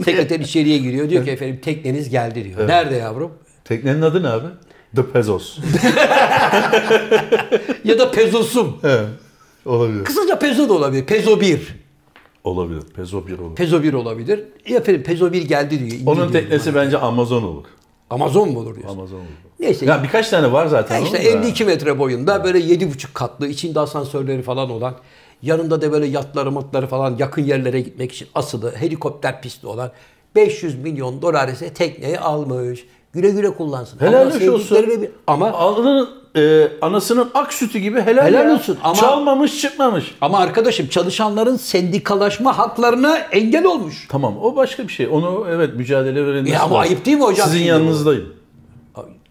[0.05, 1.09] Sekreter içeriye giriyor.
[1.09, 2.67] Diyor ki efendim tekneniz geldi diyor.
[2.67, 3.31] Nerede yavrum?
[3.63, 4.47] Teknenin adı ne abi?
[4.95, 5.57] The Pezos.
[7.83, 8.77] Ya da Pezosum.
[8.81, 8.99] He.
[9.65, 10.03] Olabilir.
[10.05, 11.05] Kısaca Pezo da olabilir.
[11.05, 11.75] Pezo 1.
[12.43, 12.81] Olabilir.
[12.95, 13.55] Pezo bir olur.
[13.55, 14.43] Pezo 1 olabilir.
[14.65, 15.91] E efendim Pezo 1 geldi diyor.
[16.01, 16.31] indi Onun diyor.
[16.31, 17.65] teknesi bence Amazon olur.
[18.09, 18.97] Amazon mu olur diyorsun?
[18.97, 19.25] Amazon olur.
[19.59, 19.85] Neyse.
[19.85, 20.95] Ya birkaç tane var zaten.
[20.97, 21.29] Ya işte onun da.
[21.47, 24.95] 52 metre boyunda böyle 7,5 katlı içinde asansörleri falan olan
[25.41, 29.91] yanında da böyle yatları matları falan yakın yerlere gitmek için asılı helikopter pisti olan
[30.35, 32.83] 500 milyon dolar ise tekneyi almış.
[33.13, 33.99] Güle güle kullansın.
[33.99, 34.77] Helal Ama olsun.
[35.01, 38.53] bir- Ama Ananın, e, anasının ak sütü gibi helal, Helal ya.
[38.55, 40.15] olsun ama- Çalmamış çıkmamış.
[40.21, 44.07] ama arkadaşım çalışanların sendikalaşma haklarına engel olmuş.
[44.09, 45.07] Tamam o başka bir şey.
[45.11, 48.33] Onu evet mücadele verilmesi Ya ama ayıp değil mi hocam Sizin yanınızdayım.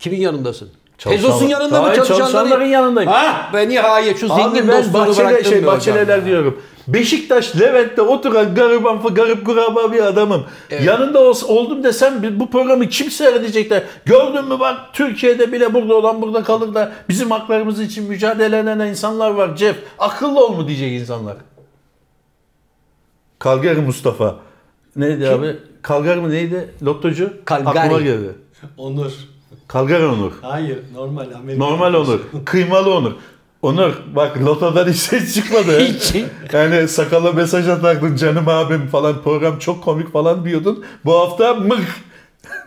[0.05, 0.69] Kimin yanındasın?
[0.99, 2.33] Pezos'un yanında mı Hayır, çalışanların?
[2.33, 3.11] çalışanların yanındayım.
[3.11, 5.45] Ha, ben nihayet şu zengin bahçeli, bıraktım
[5.81, 6.25] şey, ya.
[6.25, 6.63] diyorum.
[6.89, 10.45] Beşiktaş Levent'te oturan gariban garip kuraba bir adamım.
[10.83, 13.83] Yanında ol, oldum desem bu programı kim seyredecekler?
[14.05, 18.81] Gördün mü bak Türkiye'de bile burada olan burada kalır da bizim haklarımız için mücadele eden
[18.81, 19.77] insanlar var Jeff.
[19.99, 21.37] Akıllı ol mu diyecek insanlar.
[23.45, 24.37] Calgary Mustafa.
[24.97, 25.57] Neydi abi?
[25.89, 26.71] Calgary mı neydi?
[26.83, 27.33] Lottocu.
[27.49, 27.79] Calgary.
[27.79, 28.33] Aklıma geldi.
[28.77, 29.34] Onur.
[29.73, 30.33] Calgary Onur.
[30.43, 31.65] Hayır normal Amerika.
[31.65, 32.21] Normal Onur.
[32.45, 33.13] Kıymalı Onur.
[33.63, 35.81] Onur bak lotodan hiç ses çıkmadı.
[35.87, 36.15] Hiç.
[36.53, 40.85] Yani sakala mesaj atardın canım abim falan program çok komik falan diyordun.
[41.05, 41.87] Bu hafta mık.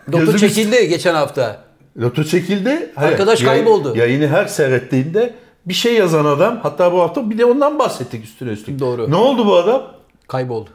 [0.09, 1.63] Loto Gözümüz- çekildi geçen hafta.
[1.97, 2.91] Loto çekildi.
[2.95, 3.97] Hayır, Arkadaş kayboldu.
[3.97, 5.33] Yayını her seyrettiğinde
[5.65, 8.79] bir şey yazan adam hatta bu hafta bir de ondan bahsettik üstüne üstlük.
[8.79, 9.11] Doğru.
[9.11, 9.83] Ne oldu bu adam?
[10.27, 10.69] Kayboldu.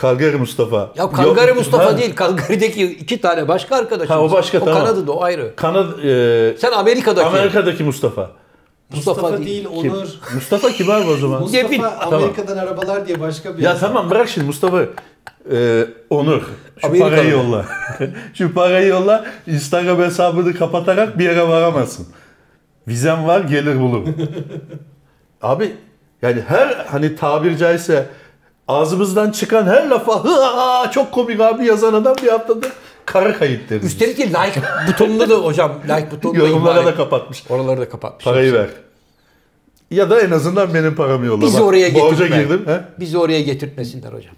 [0.00, 0.90] Kalgari Mustafa.
[0.96, 2.14] Ya Kalgari Yok, Mustafa ha, değil.
[2.14, 4.20] Kalgari'deki iki tane başka arkadaşımız.
[4.20, 4.84] Ha, o başka, o tamam.
[4.84, 5.56] Kanada'da o ayrı.
[5.56, 7.26] Kanada, e, Sen Amerika'daki.
[7.26, 8.30] Amerika'daki Mustafa.
[8.90, 9.64] Mustafa, Mustafa, değil.
[9.64, 9.92] değil, Kim?
[9.92, 10.08] Onur.
[10.34, 11.40] Mustafa kim abi o zaman?
[11.40, 12.16] Mustafa.
[12.16, 13.88] Amerika'dan arabalar diye başka bir Ya yazar.
[13.88, 14.82] tamam bırak şimdi Mustafa.
[15.52, 16.42] Ee, Onur.
[16.80, 17.10] Şu Amerikalı.
[17.10, 17.64] parayı yolla.
[18.34, 19.24] şu parayı yolla.
[19.46, 22.06] Instagram hesabını kapatarak bir yere varamazsın.
[22.88, 24.06] Vizem var gelir bulur.
[25.42, 25.72] Abi
[26.22, 28.06] yani her hani tabir caizse
[28.70, 32.66] ağzımızdan çıkan her lafa çok komik abi yazan adam bir haftada
[33.06, 33.84] kara kayıt deriz.
[33.84, 37.44] Üstelik de like butonunu da hocam like butonunu Yorumlara da kapatmış.
[37.48, 38.24] Oraları da kapatmış.
[38.24, 38.68] Parayı ver.
[39.90, 41.42] Ya da en azından benim paramı yolla.
[41.42, 42.42] Bizi Bak, oraya getirtme.
[42.42, 42.62] girdim.
[42.66, 42.80] He?
[43.00, 44.34] Bizi oraya getirtmesinler hocam.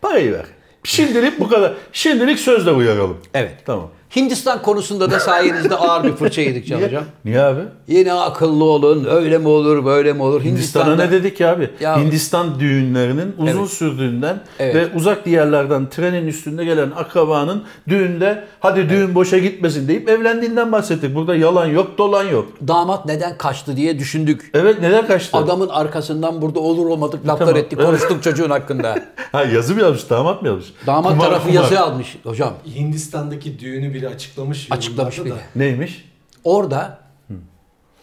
[0.00, 0.44] Parayı ver.
[0.84, 1.74] Şimdilik bu kadar.
[1.92, 3.18] Şimdilik sözle uyaralım.
[3.34, 3.54] Evet.
[3.66, 3.90] Tamam.
[4.16, 7.04] Hindistan konusunda da sayenizde ağır bir fırça yedik Can Niye, hocam.
[7.24, 7.60] Niye abi?
[7.88, 9.04] Yine akıllı olun.
[9.10, 10.44] Öyle mi olur, böyle mi olur?
[10.44, 11.70] Hindistan'a ne dedik ya abi?
[11.80, 13.70] Ya- Hindistan düğünlerinin uzun Evet.
[13.70, 14.74] sürdüğünden Evet.
[14.74, 21.14] ve uzak diyarlardan trenin üstünde gelen akrabanın düğünde hadi düğün boşa gitmesin deyip evlendiğinden bahsettik.
[21.14, 22.48] Burada yalan yok, dolan yok.
[22.68, 24.50] damat neden kaçtı diye düşündük.
[24.54, 25.36] Evet neden kaçtı?
[25.38, 27.86] Adamın arkasından burada olur olmadık laflar Tamam, ettik, evet.
[27.90, 28.98] konuştuk çocuğun hakkında.
[29.32, 30.66] Ha yazı mı yazmış, damat mı yazmış?
[30.86, 31.54] Damat Kumar, tarafı kumar.
[31.62, 32.52] yazı almış hocam.
[32.74, 34.68] Hindistan'daki düğünü biri açıklamış.
[34.70, 35.30] Açıklamış bile.
[35.34, 35.38] da.
[35.56, 36.10] Neymiş?
[36.44, 36.98] Orada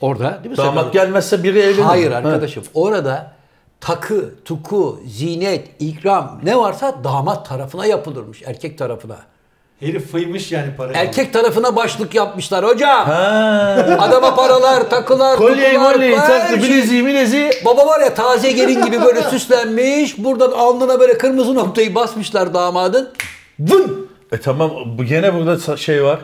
[0.01, 0.57] orada değil mi?
[0.57, 0.91] Damat Sakal?
[0.91, 1.81] gelmezse biri evlenir.
[1.83, 2.17] Hayır Ha.
[2.17, 2.63] arkadaşım.
[2.73, 3.31] Orada
[3.81, 8.41] takı, tuku, zinet, ikram ne varsa damat tarafına yapılırmış.
[8.45, 9.17] Erkek tarafına.
[9.79, 10.97] Herif fıymış yani parayı.
[10.97, 13.05] Erkek tarafına başlık yapmışlar hocam.
[13.05, 13.97] Ha.
[13.99, 16.63] Adama paralar, takılar, Kolyeyi molyeyi taktı, şey.
[16.63, 17.51] bileziği mileziği.
[17.65, 20.17] Baba var ya taze gelin gibi böyle süslenmiş.
[20.23, 23.09] Buradan alnına böyle kırmızı noktayı basmışlar damadın.
[23.59, 24.07] Vın!
[24.31, 26.19] E tamam bu gene burada şey var.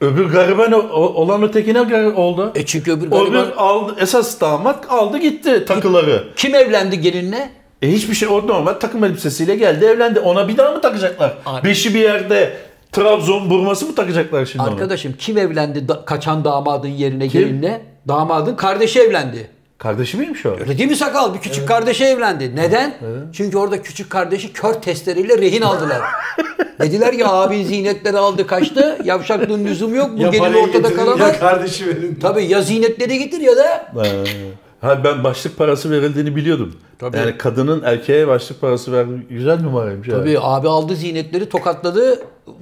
[0.00, 1.80] Öbür gariban olan ötekine
[2.14, 2.52] oldu.
[2.54, 3.26] E çünkü öbür gariban...
[3.28, 6.24] öbür aldı, esas damat aldı gitti takıları.
[6.36, 7.50] Kim evlendi gelinle?
[7.82, 10.20] E hiçbir şey o normal takım elbisesiyle geldi evlendi.
[10.20, 11.34] Ona bir daha mı takacaklar?
[11.46, 11.68] Abi.
[11.68, 12.56] Beşi bir yerde
[12.92, 14.70] Trabzon burması mı takacaklar şimdi ona?
[14.70, 17.40] Arkadaşım kim evlendi da- kaçan damadın yerine Kim?
[17.40, 17.82] gelinle?
[18.08, 19.50] Damadın kardeşi evlendi.
[19.80, 20.50] Kardeşi miymiş o?
[20.60, 21.34] Öyle değil mi sakal?
[21.34, 22.56] Bir küçük kardeşi evlendi.
[22.56, 22.94] Neden?
[23.32, 26.00] Çünkü orada küçük kardeşi kör testleriyle rehin aldılar.
[26.80, 28.98] Dediler ya abin zinetleri aldı kaçtı.
[29.04, 30.10] Yavşaklığın lüzum yok.
[30.18, 31.28] Bu parayı ortada kalamaz.
[31.28, 32.18] ya kardeşi verin.
[32.22, 33.92] Tabii ya zinetleri getir ya da
[34.80, 35.04] Ha.
[35.04, 36.74] Ben başlık parası verildiğini biliyordum.
[36.98, 37.16] Tabii.
[37.16, 40.08] Yani kadının erkeğe başlık parası ver güzel numaraymış.
[40.08, 42.18] Tabii abi aldı zinetleri tokatladı.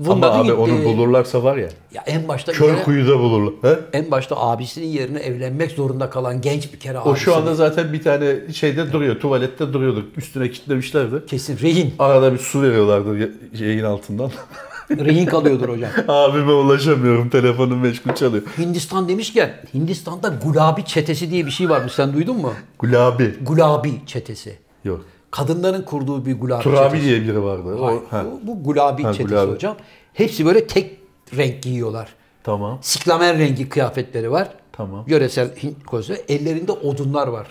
[0.09, 0.55] Ama abi gitti.
[0.55, 1.69] onu bulurlarsa var ya.
[1.95, 3.55] Ya en başta Kör yine- kuyuda bulurlar.
[3.63, 3.79] He?
[3.99, 7.93] en başta abisinin yerine evlenmek zorunda kalan genç bir kere O şu abisini- anda zaten
[7.93, 9.21] bir tane şeyde duruyor.
[9.21, 10.05] Tuvalette duruyordu.
[10.17, 11.27] Üstüne kilitlemişlerdi.
[11.27, 11.95] kesin rehin.
[11.99, 14.31] Arada bir su veriyorlardı yayın altından.
[14.91, 15.91] rehin kalıyordur hocam.
[16.09, 17.29] Abime ulaşamıyorum.
[17.29, 18.43] Telefonum meşgul çalıyor.
[18.59, 21.93] Hindistan demişken Hindistan'da Gulabi çetesi diye bir şey varmış.
[21.93, 22.53] Sen duydun mu?
[22.79, 23.35] Gulabi.
[23.43, 24.59] Gulabi çetesi.
[24.85, 25.01] Yok.
[25.31, 27.05] Kadınların kurduğu bir Gulabi Turabi çetesi.
[27.05, 27.77] diye biri vardı.
[27.81, 28.25] O, Hayır, ha.
[28.27, 29.53] bu, bu Gulabi Ha, çetesi Gulabi.
[29.53, 29.77] hocam.
[30.15, 30.99] Hepsi böyle tek
[31.37, 32.09] renk giyiyorlar.
[32.45, 32.79] Tamam.
[32.83, 34.49] Siklamen rengi kıyafetleri var.
[34.73, 35.05] Tamı.
[35.07, 36.15] Yöresel Hint kozu.
[36.29, 37.47] Ellerinde odunlar var.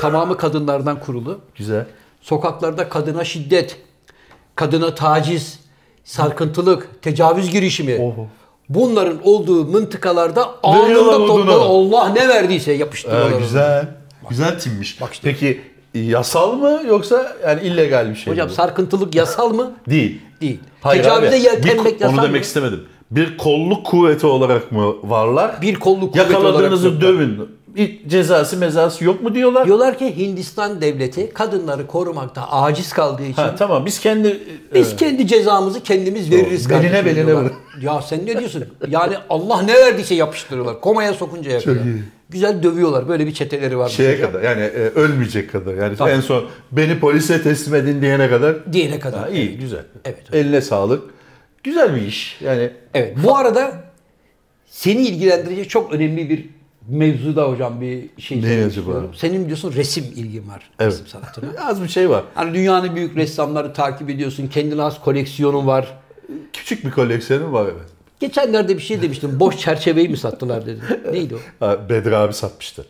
[0.00, 1.40] Tamamı kadınlardan kurulu.
[1.56, 1.86] Güzel.
[2.20, 3.76] Sokaklarda kadına şiddet,
[4.54, 5.59] kadına taciz,
[6.10, 7.94] sarkıntılık, tecavüz girişimi.
[7.96, 8.26] Oho.
[8.68, 13.32] Bunların olduğu mıntıkalarda anında toplu Allah ne verdiyse yapıştırıyorlar.
[13.32, 13.38] Onu.
[13.38, 13.88] güzel.
[14.30, 15.00] Güzel timmiş.
[15.00, 15.30] Bak işte.
[15.30, 15.60] Peki
[15.94, 18.54] yasal mı yoksa yani illegal bir şey Hocam mi?
[18.54, 19.72] sarkıntılık yasal mı?
[19.90, 20.20] Değil.
[20.40, 20.60] Değil.
[20.80, 22.28] Hayır Tecavüze abi, yeltenmek bir, yasal Onu mı?
[22.28, 22.84] demek istemedim.
[23.10, 25.62] Bir kolluk kuvveti olarak mı varlar?
[25.62, 27.18] Bir kolluk kuvveti Yakaladığınızı olarak yoklar.
[27.18, 27.48] dövün.
[27.74, 29.66] Bir cezası mezası yok mu diyorlar?
[29.66, 34.40] Diyorlar ki Hindistan devleti kadınları korumakta aciz kaldığı için Ha, tamam biz kendi
[34.74, 37.52] biz kendi cezamızı kendimiz veririz Beline kardeşim beline vurun.
[37.82, 38.64] Ya sen ne diyorsun?
[38.88, 40.80] Yani Allah ne verdiyse yapıştırıyorlar.
[40.80, 41.84] Komaya sokuncaya kadar.
[41.84, 42.02] iyi.
[42.30, 43.08] Güzel dövüyorlar.
[43.08, 43.88] Böyle bir çeteleri var.
[43.88, 45.74] şeye kadar yani e, ölmeyecek kadar.
[45.74, 46.10] Yani Tabii.
[46.10, 48.72] en son beni polise teslim edin diyene kadar.
[48.72, 49.20] Diyene kadar.
[49.20, 49.84] Ha, iyi güzel.
[50.04, 50.34] Evet.
[50.34, 51.02] Eline sağlık.
[51.64, 52.38] Güzel bir iş.
[52.40, 53.16] Yani Evet.
[53.24, 53.72] Bu arada
[54.66, 56.48] seni ilgilendirecek çok önemli bir
[56.88, 59.10] mevzuda hocam bir şey Ne istiyorum.
[59.16, 60.70] Senin biliyorsun resim ilgin var.
[60.78, 60.92] Evet.
[60.92, 61.50] Resim sanatına.
[61.66, 62.24] az bir şey var.
[62.34, 64.46] Hani dünyanın büyük ressamları takip ediyorsun.
[64.46, 65.98] Kendine has koleksiyonun var.
[66.52, 67.88] Küçük bir koleksiyonum var evet.
[68.20, 69.40] Geçenlerde bir şey demiştim.
[69.40, 70.82] Boş çerçeveyi mi sattılar dedin.
[71.12, 71.88] Neydi o?
[71.88, 72.86] Bedri abi satmıştı.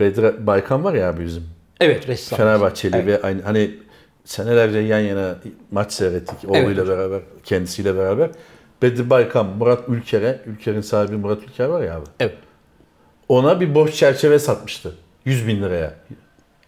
[0.00, 1.42] Bedri Baykan var ya abi bizim.
[1.80, 2.36] Evet ressam.
[2.36, 3.06] Fenerbahçeli Evet.
[3.06, 3.70] ve aynı hani
[4.24, 5.38] senelerce yan yana
[5.70, 8.30] maç seyrettik oğluyla beraber, kendisiyle beraber.
[8.82, 12.04] Bedri Baykan, Murat Ülker'e, Ülker'in sahibi Murat Ülker var ya abi.
[12.20, 12.34] Evet.
[13.28, 14.94] Ona bir boş çerçeve satmıştı.
[15.24, 15.94] 100 bin liraya.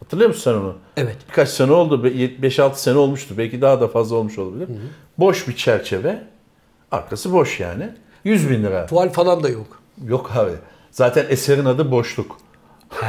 [0.00, 0.74] Hatırlıyor musun sen onu?
[0.96, 1.16] Evet.
[1.28, 2.04] Birkaç sene oldu.
[2.04, 2.08] be-
[2.48, 3.34] 5-6 sene olmuştu.
[3.38, 4.68] Belki daha da fazla olmuş olabilir.
[5.18, 6.22] Boş bir çerçeve.
[6.92, 7.88] Arkası boş yani.
[8.24, 8.86] 100 bin lira.
[8.86, 9.82] Tuval falan da yok.
[10.06, 10.50] Yok abi.
[10.90, 12.38] Zaten eserin adı boşluk.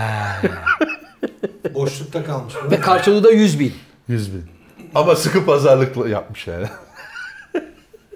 [1.74, 2.54] Boşlukta kalmış.
[2.72, 3.74] Ve karşılığı da 100 bin.
[4.08, 4.44] 100 bin.
[4.96, 6.68] Ama sıkı pazarlıkla yapmış yani.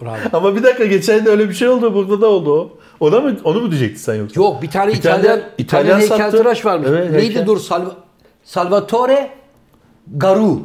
[0.01, 0.15] Bravo.
[0.33, 1.93] Ama bir dakika geçen de öyle bir şey oldu.
[1.93, 2.77] Burada da oldu o.
[3.01, 4.41] Ona mı, onu mu diyecektin sen yoksa?
[4.41, 6.87] Yok bir tane İtalyan, de İtalyan, İtalyan heykeltıraş varmış.
[6.91, 7.45] Evet, Neydi heykel.
[7.45, 7.95] dur Salva-
[8.43, 9.29] Salvatore
[10.17, 10.59] Garu.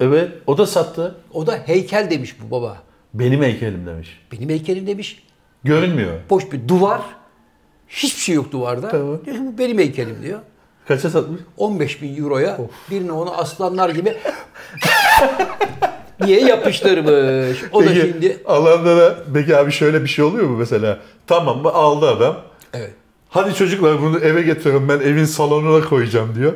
[0.00, 0.30] Evet.
[0.46, 1.14] O da sattı.
[1.32, 2.76] O da heykel demiş bu baba.
[3.14, 4.20] Benim heykelim demiş.
[4.32, 5.22] Benim heykelim demiş.
[5.64, 6.12] Görünmüyor.
[6.30, 7.00] Boş bir duvar.
[7.88, 8.88] Hiçbir şey yok duvarda.
[8.88, 9.24] Tamam.
[9.24, 10.38] Diyor ki, bu benim heykelim diyor.
[10.88, 11.40] Kaça satmış?
[11.56, 12.58] 15 bin euroya
[12.90, 14.16] birine onu aslanlar gibi
[16.26, 17.58] diye yapıştırmış.
[17.72, 20.98] O da Peki, şimdi alanlara peki abi şöyle bir şey oluyor mu mesela?
[21.26, 22.36] Tamam mı aldı adam.
[22.74, 22.90] evet.
[23.30, 26.52] Hadi çocuklar bunu eve getirin ben evin salonuna koyacağım diyor.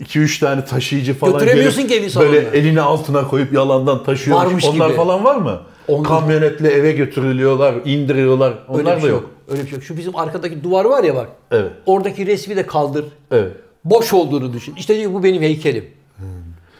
[0.00, 2.32] 2-3 tane taşıyıcı falan Götüremiyorsun gelip ki evin salonuna.
[2.32, 4.36] Böyle elini altına koyup yalandan taşıyor.
[4.36, 4.96] Varmış Onlar gibi.
[4.96, 5.60] falan var mı?
[5.88, 8.54] Onlar- Kamyonetle eve götürülüyorlar, indiriyorlar.
[8.68, 9.30] Onlar Öyle bir da şey yok.
[9.50, 9.84] Öyle bir şey yok.
[9.84, 11.28] Şu bizim arkadaki duvar var ya bak.
[11.50, 11.70] Evet.
[11.86, 13.04] Oradaki resmi de kaldır.
[13.30, 13.52] Evet.
[13.84, 14.74] Boş olduğunu düşün.
[14.78, 15.84] İşte diyor bu benim heykelim.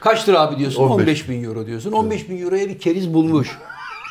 [0.05, 0.83] Kaç lira abi diyorsun?
[0.83, 0.93] 15.
[0.93, 1.93] 15, bin euro diyorsun.
[1.93, 3.59] 15 bin euroya bir keriz bulmuş.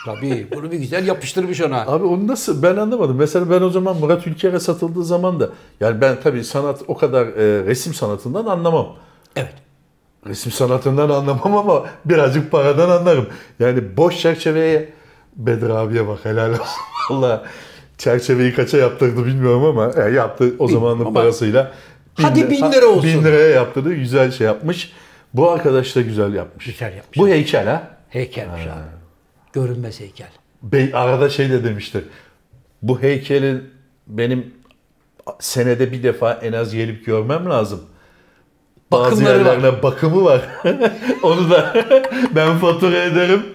[0.05, 1.81] Tabii bunu bir güzel yapıştırmış ona.
[1.81, 3.15] Abi onu nasıl ben anlamadım.
[3.17, 7.25] Mesela ben o zaman Murat Ülker'e satıldığı zaman da yani ben tabii sanat o kadar
[7.27, 8.87] e, resim sanatından anlamam.
[9.35, 9.53] Evet.
[10.27, 13.27] Resim sanatından anlamam ama birazcık paradan anlarım.
[13.59, 14.89] Yani boş çerçeveye
[15.35, 16.65] Bedir abiye bak helal olsun.
[17.09, 17.43] Valla
[17.97, 21.71] çerçeveyi kaça yaptırdı bilmiyorum ama e, yaptı o zamanın ama- parasıyla.
[22.21, 23.03] Hadi lira- bin lira olsun.
[23.03, 23.93] Bin liraya yaptırdı.
[23.93, 24.91] Güzel şey yapmış.
[25.33, 26.65] Bu arkadaş da güzel yapmış.
[26.65, 27.17] Güzel yapmış.
[27.17, 27.87] Bu heykel ha.
[28.09, 28.83] Heykelmiş abi.
[29.53, 30.27] Görünmez heykel.
[30.63, 32.03] Bey arada şey de demiştir.
[32.81, 33.69] Bu heykelin
[34.07, 34.53] benim
[35.39, 37.81] senede bir defa en az gelip görmem lazım.
[38.91, 39.53] Bazı Bakımları var.
[39.53, 40.41] yerlerine bakımı var.
[41.23, 41.73] Onu da
[42.35, 43.45] ben fatura ederim.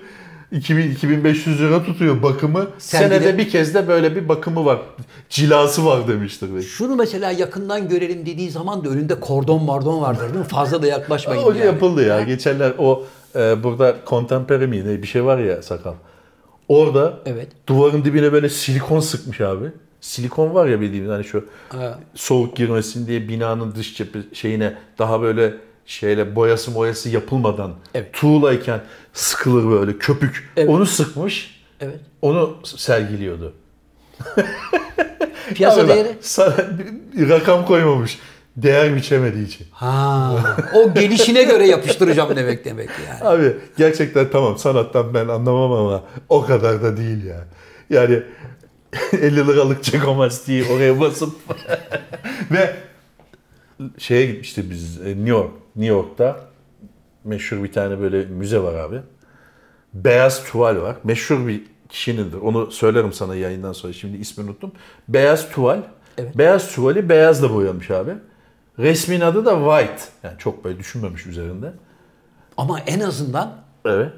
[0.52, 2.66] 2000 2500 lira tutuyor bakımı.
[2.78, 4.78] Sen senede bir kez de böyle bir bakımı var.
[5.30, 6.54] Cilası var demiştir.
[6.54, 6.62] Bey.
[6.62, 10.44] Şunu mesela yakından görelim dediği zaman da önünde kordon mardon vardır değil mi?
[10.44, 11.66] Fazla da yaklaşmayın O yani.
[11.66, 12.22] yapıldı ya.
[12.22, 13.04] Geçenler o
[13.36, 15.94] e, burada contemporary mi ne bir şey var ya sakal.
[16.68, 17.48] Orada Evet.
[17.66, 19.64] duvarın dibine böyle silikon sıkmış abi.
[20.00, 21.98] Silikon var ya bildiğin hani şu Ha.
[22.14, 25.54] soğuk girmesin diye binanın dış cephe şeyine daha böyle
[25.92, 28.12] şeyle boyası boyası yapılmadan Evet.
[28.12, 28.80] tuğlayken
[29.12, 30.50] sıkılır böyle köpük.
[30.56, 30.68] Evet.
[30.68, 31.64] Onu sıkmış.
[31.80, 32.00] Evet.
[32.22, 33.54] Onu sergiliyordu.
[35.54, 36.16] Piyasa Abi değeri?
[37.16, 38.18] bir rakam koymamış.
[38.56, 39.66] Değer biçemediği için.
[39.70, 40.32] Ha.
[40.74, 43.28] O gelişine göre yapıştıracağım demek demek yani.
[43.28, 47.44] Abi gerçekten tamam sanattan ben anlamam ama o kadar da değil ya.
[47.90, 48.22] Yani
[49.12, 51.34] 50 liralık çekomastiği oraya basıp
[52.50, 52.76] ve
[53.98, 55.50] şeye gitmişti biz e, New York.
[55.78, 56.40] New York'ta
[57.24, 59.00] meşhur bir tane böyle müze var abi.
[59.94, 60.96] Beyaz tuval var.
[61.04, 62.36] Meşhur bir kişinindir.
[62.38, 63.92] Onu söylerim sana yayından sonra.
[63.92, 64.72] Şimdi ismini unuttum.
[65.08, 65.82] Beyaz tuval.
[66.18, 66.38] Evet.
[66.38, 68.14] Beyaz tuvali beyazla boyamış abi.
[68.78, 70.02] Resmin adı da White.
[70.22, 71.72] Yani çok böyle düşünmemiş üzerinde.
[72.56, 73.52] Ama en azından
[73.84, 74.12] Evet.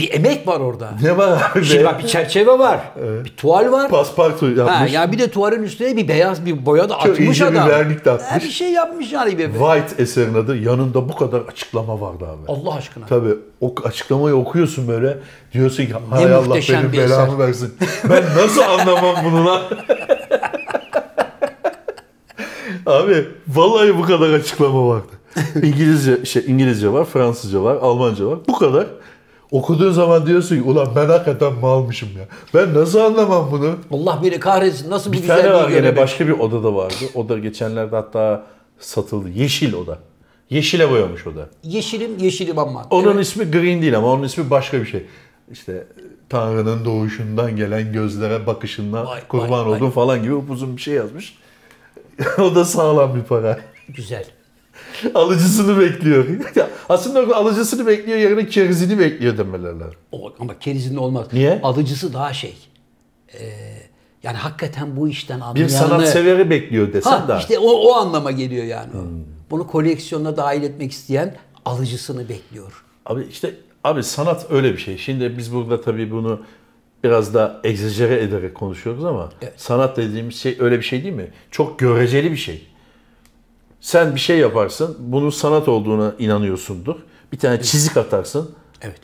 [0.00, 0.90] Bir emek var orada.
[1.02, 1.64] Ne var abi?
[1.64, 2.80] Şimdi bak bir çerçeve var.
[3.24, 3.88] Bir tuval var.
[3.90, 4.76] Paspartu yapmış.
[4.76, 7.56] Ha, ya bir de tuvalin üstüne bir beyaz bir boya da Çok atmış ince bir
[7.58, 7.68] adam.
[7.68, 8.30] vernik de atmış.
[8.30, 9.50] Ha, bir şey yapmış yani bir.
[9.52, 10.56] White eserin adı.
[10.56, 12.52] Yanında bu kadar açıklama vardı abi.
[12.52, 13.06] Allah aşkına.
[13.06, 15.18] Tabii o açıklamayı okuyorsun böyle.
[15.52, 17.74] Diyorsun ki Ne hay Allah muhteşem benim belamı eser." versin.
[18.10, 19.62] Ben nasıl anlamam bunu lan?
[22.86, 25.06] Abi vallahi bu kadar açıklama vardı.
[25.62, 28.38] İngilizce şey İngilizce var, Fransızca var, Almanca var.
[28.48, 28.86] Bu kadar.
[29.50, 32.24] Okuduğun zaman diyorsun ki ulan ben hakikaten malmışım ya.
[32.54, 33.74] Ben nasıl anlamam bunu?
[33.92, 34.90] Allah beni kahretsin.
[34.90, 36.94] Nasıl bu Bir tane güzelliği var yine başka bir odada vardı.
[37.14, 38.46] O da geçenlerde hatta
[38.78, 39.28] satıldı.
[39.28, 39.98] Yeşil oda.
[40.50, 41.48] Yeşile boyamış oda.
[41.62, 42.86] Yeşilim yeşilim ama.
[42.90, 43.26] Onun Evet.
[43.26, 45.06] ismi green değil ama onun ismi başka bir şey.
[45.52, 45.86] İşte
[46.28, 49.76] Tanrı'nın doğuşundan gelen gözlere bakışından Vay, kurban vay, vay.
[49.76, 51.38] oldum falan gibi uzun bir şey yazmış.
[52.38, 53.60] o da sağlam bir para.
[53.88, 54.24] Güzel.
[55.14, 56.26] Alıcısını bekliyor.
[56.88, 59.94] Aslında alıcısını bekliyor yerine kerizini bekliyor demeler lazım.
[60.12, 61.26] O, ama kerizinde olmaz.
[61.32, 61.60] Niye?
[61.62, 62.56] Alıcısı daha şey.
[63.34, 63.52] Ee,
[64.22, 65.70] yani hakikaten bu işten Bir anlayanı...
[65.70, 67.36] sanatseveri bekliyor desen Ha, de.
[67.40, 68.92] işte o, o anlama geliyor yani.
[68.92, 69.00] Hmm.
[69.50, 72.84] Bunu koleksiyonuna dahil etmek isteyen alıcısını bekliyor.
[73.06, 74.98] Abi işte abi sanat öyle bir şey.
[74.98, 76.40] Şimdi biz burada tabii bunu
[77.04, 79.52] biraz da egzajere ederek konuşuyoruz ama Evet.
[79.56, 81.28] sanat dediğimiz şey öyle bir şey değil mi?
[81.50, 82.66] Çok göreceli bir şey.
[83.80, 86.96] Sen bir şey yaparsın, bunun sanat olduğuna inanıyorsundur.
[87.32, 88.54] Bir tane çizik atarsın.
[88.82, 89.00] Evet.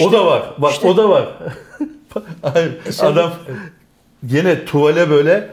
[0.00, 0.54] o da var.
[0.58, 1.28] Bak o da var.
[2.42, 3.32] Hayır, adam
[4.26, 5.50] gene tuvale böyle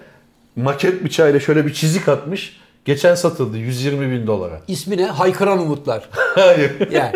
[0.55, 2.62] maket bıçağıyla şöyle bir çizik atmış.
[2.86, 4.62] Geçen satıldı 120 bin dolara.
[4.67, 5.05] İsmi ne?
[5.05, 6.10] Haykıran Umutlar.
[6.36, 6.91] Hayır.
[6.91, 7.15] Yani.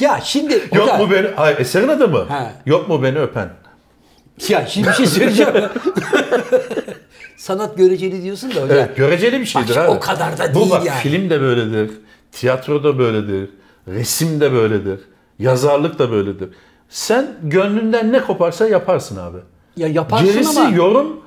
[0.00, 1.28] ya şimdi Yok hocam- mu beni...
[1.36, 2.26] Hayır eserin adı mı?
[2.28, 2.52] He.
[2.66, 3.50] Yok mu beni öpen?
[4.48, 5.54] Ya şimdi bir şey söyleyeceğim.
[7.36, 8.68] Sanat göreceli diyorsun da hocam.
[8.70, 9.90] Evet, göreceli bir şeydir Bak, abi.
[9.90, 10.98] o kadar da Bu değil bak, yani.
[11.00, 11.90] film de böyledir,
[12.32, 13.50] tiyatro da böyledir,
[13.88, 15.00] resim de böyledir,
[15.38, 16.48] yazarlık da böyledir.
[16.88, 19.38] Sen gönlünden ne koparsa yaparsın abi.
[19.76, 21.20] Ya yaparsın Gerisi ama yorum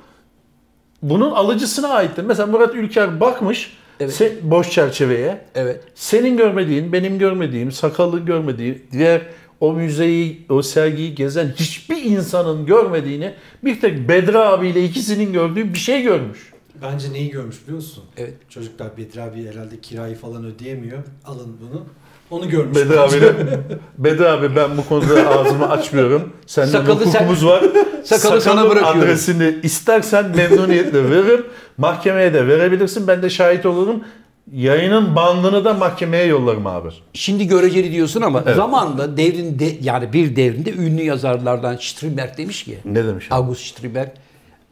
[1.02, 2.22] bunun alıcısına aittir.
[2.24, 4.20] Mesela Murat Ülker bakmış Evet.
[4.20, 5.44] se- boş çerçeveye.
[5.54, 5.80] evet.
[5.94, 9.20] Senin görmediğin, benim görmediğim, sakallı görmediği, diğer
[9.60, 15.78] o müzeyi, o sergiyi gezen hiçbir insanın görmediğini bir tek Bedri abiyle ikisinin gördüğü bir
[15.78, 16.52] şey görmüş.
[16.82, 18.04] Bence neyi görmüş biliyor musun?
[18.16, 18.34] Evet.
[18.48, 20.98] Çocuklar Bedri abi herhalde kirayı falan ödeyemiyor.
[21.24, 21.84] Alın bunu.
[22.30, 22.76] Onu görmüş.
[22.78, 23.32] Bedri abiyle,
[23.98, 26.32] Bedri abi ben bu konuda ağzımı açmıyorum.
[26.46, 27.64] Seninle Sakalı sen- hukukumuz var.
[28.04, 29.00] Sakalı sana Sakalın bırakıyorum.
[29.00, 31.46] adresini istersen memnuniyetle veririm.
[31.78, 33.06] Mahkemeye de verebilirsin.
[33.08, 34.04] Ben de şahit olurum.
[34.52, 36.88] Yayının bandını da mahkemeye yollarım abi.
[37.12, 43.04] Şimdi göreceli diyorsun ama zamanla devrinde yani bir devrinde ünlü yazarlardan Strindberg demiş ki Ne
[43.04, 43.34] demiş abi?
[43.34, 44.08] August Strindberg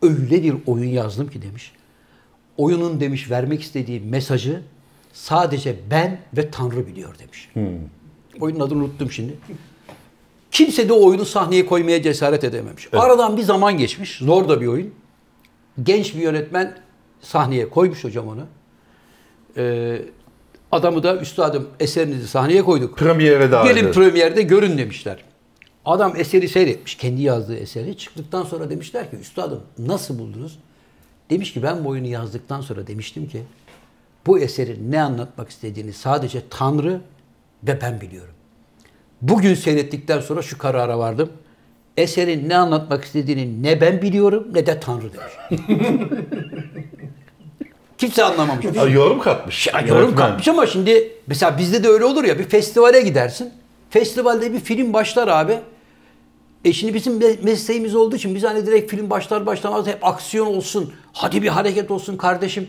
[0.02, 1.72] öyle bir oyun yazdım ki demiş.
[2.56, 4.62] Oyunun demiş vermek istediği mesajı
[5.12, 7.50] sadece ben ve Tanrı biliyor demiş.
[8.40, 9.34] Oyunun adını unuttum şimdi.
[10.50, 12.88] Kimse de o oyunu sahneye koymaya cesaret edememiş.
[12.92, 14.18] Aradan bir zaman geçmiş.
[14.18, 14.94] Zor da bir oyun.
[15.82, 16.78] Genç bir yönetmen
[17.20, 18.46] sahneye koymuş hocam onu.
[19.58, 20.02] Ee,
[20.72, 22.98] adamı da üstadım eserinizi sahneye koyduk.
[22.98, 25.24] Premiere davet Gelin premierde görün demişler.
[25.84, 26.94] Adam eseri seyretmiş.
[26.94, 27.96] Kendi yazdığı eseri.
[27.96, 30.58] Çıktıktan sonra demişler ki üstadım nasıl buldunuz?
[31.30, 33.42] Demiş ki ben bu oyunu yazdıktan sonra demiştim ki
[34.26, 37.00] bu eserin ne anlatmak istediğini sadece Tanrı
[37.62, 38.34] ve ben biliyorum.
[39.22, 41.32] Bugün seyrettikten sonra şu karara vardım.
[41.96, 45.60] Eserin ne anlatmak istediğini ne ben biliyorum ne de Tanrı demiş.
[47.98, 48.66] Kimse anlamamış.
[48.76, 49.66] Ha, yorum katmış.
[49.66, 50.16] Ya, yorum Öğretmen.
[50.16, 53.50] katmış ama şimdi mesela bizde de öyle olur ya bir festivale gidersin.
[53.90, 55.58] Festivalde bir film başlar abi.
[56.64, 60.46] E şimdi bizim me- mesleğimiz olduğu için biz hani direkt film başlar başlamaz hep aksiyon
[60.46, 60.92] olsun.
[61.12, 62.68] Hadi bir hareket olsun kardeşim.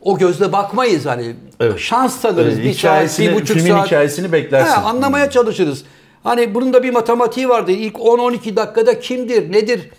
[0.00, 1.36] O gözle bakmayız hani.
[1.60, 1.78] Evet.
[1.78, 2.54] Şans tanırız.
[2.54, 3.86] Evet, bir saat, bir buçuk filmin saat.
[3.86, 4.72] hikayesini beklersin.
[4.72, 5.84] He, anlamaya çalışırız.
[6.22, 7.72] Hani bunun da bir matematiği vardır.
[7.72, 9.90] İlk 10-12 dakikada kimdir, nedir?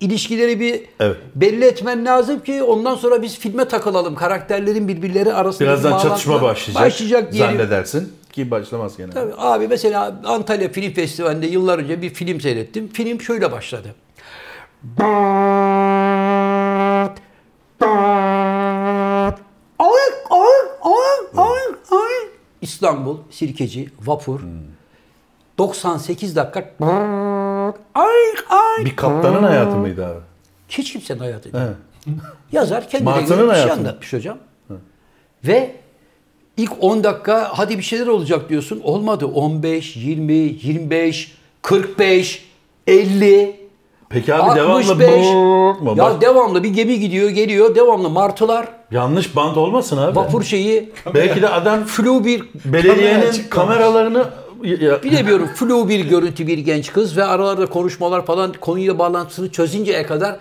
[0.00, 1.16] İlişkileri bir Evet.
[1.34, 4.14] belli etmen lazım ki ondan sonra biz filme takılalım.
[4.14, 6.84] Karakterlerin birbirleri arasında Birazdan çatışma başlayacak.
[6.84, 7.50] Başlayacak diyelim.
[7.56, 9.10] Zannedersin ki başlamaz gene.
[9.10, 12.88] Tabii abi mesela Antalya Film Festivali'nde yıllar önce bir film seyrettim.
[12.88, 13.94] Film şöyle başladı.
[22.62, 24.40] İstanbul, Sirkeci, vapur.
[25.58, 26.74] 98 dakika.
[27.94, 28.06] Ay,
[28.50, 28.84] ay.
[28.84, 30.18] Bir kaptanın hayatı mıydı abi?
[30.68, 31.64] Hiç kimsenin hayatı değil.
[31.64, 31.70] He.
[32.52, 34.38] Yazar kendine göre bir şey anlatmış hocam.
[35.44, 35.76] Ve
[36.56, 38.80] ilk 10 dakika hadi bir şeyler olacak diyorsun.
[38.84, 39.26] Olmadı.
[39.26, 42.46] 15, 20, 25, 45,
[42.86, 43.66] 50,
[44.08, 45.08] Peki abi devamlı 65.
[45.08, 45.94] brrrr mı?
[45.96, 47.74] Ya devamlı bir gemi gidiyor, geliyor.
[47.74, 50.16] Devamlı martılar, yanlış bant olmasın abi.
[50.16, 54.24] vapur şeyi, Belki de adam flu bir belediyenin kameralarını
[54.64, 60.02] ya, bilemiyorum flu bir görüntü bir genç kız ve aralarda konuşmalar falan konuyla bağlantısını çözünceye
[60.02, 60.36] kadar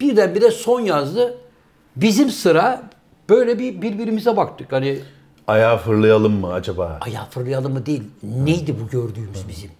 [0.00, 1.38] birdenbire son yazdı.
[1.96, 2.82] Bizim sıra
[3.28, 4.72] böyle bir birbirimize baktık.
[4.72, 4.98] Hani
[5.46, 6.98] ayağa fırlayalım mı acaba?
[7.00, 8.02] ayağı fırlayalım mı değil.
[8.22, 9.70] Neydi bu gördüğümüz bizim?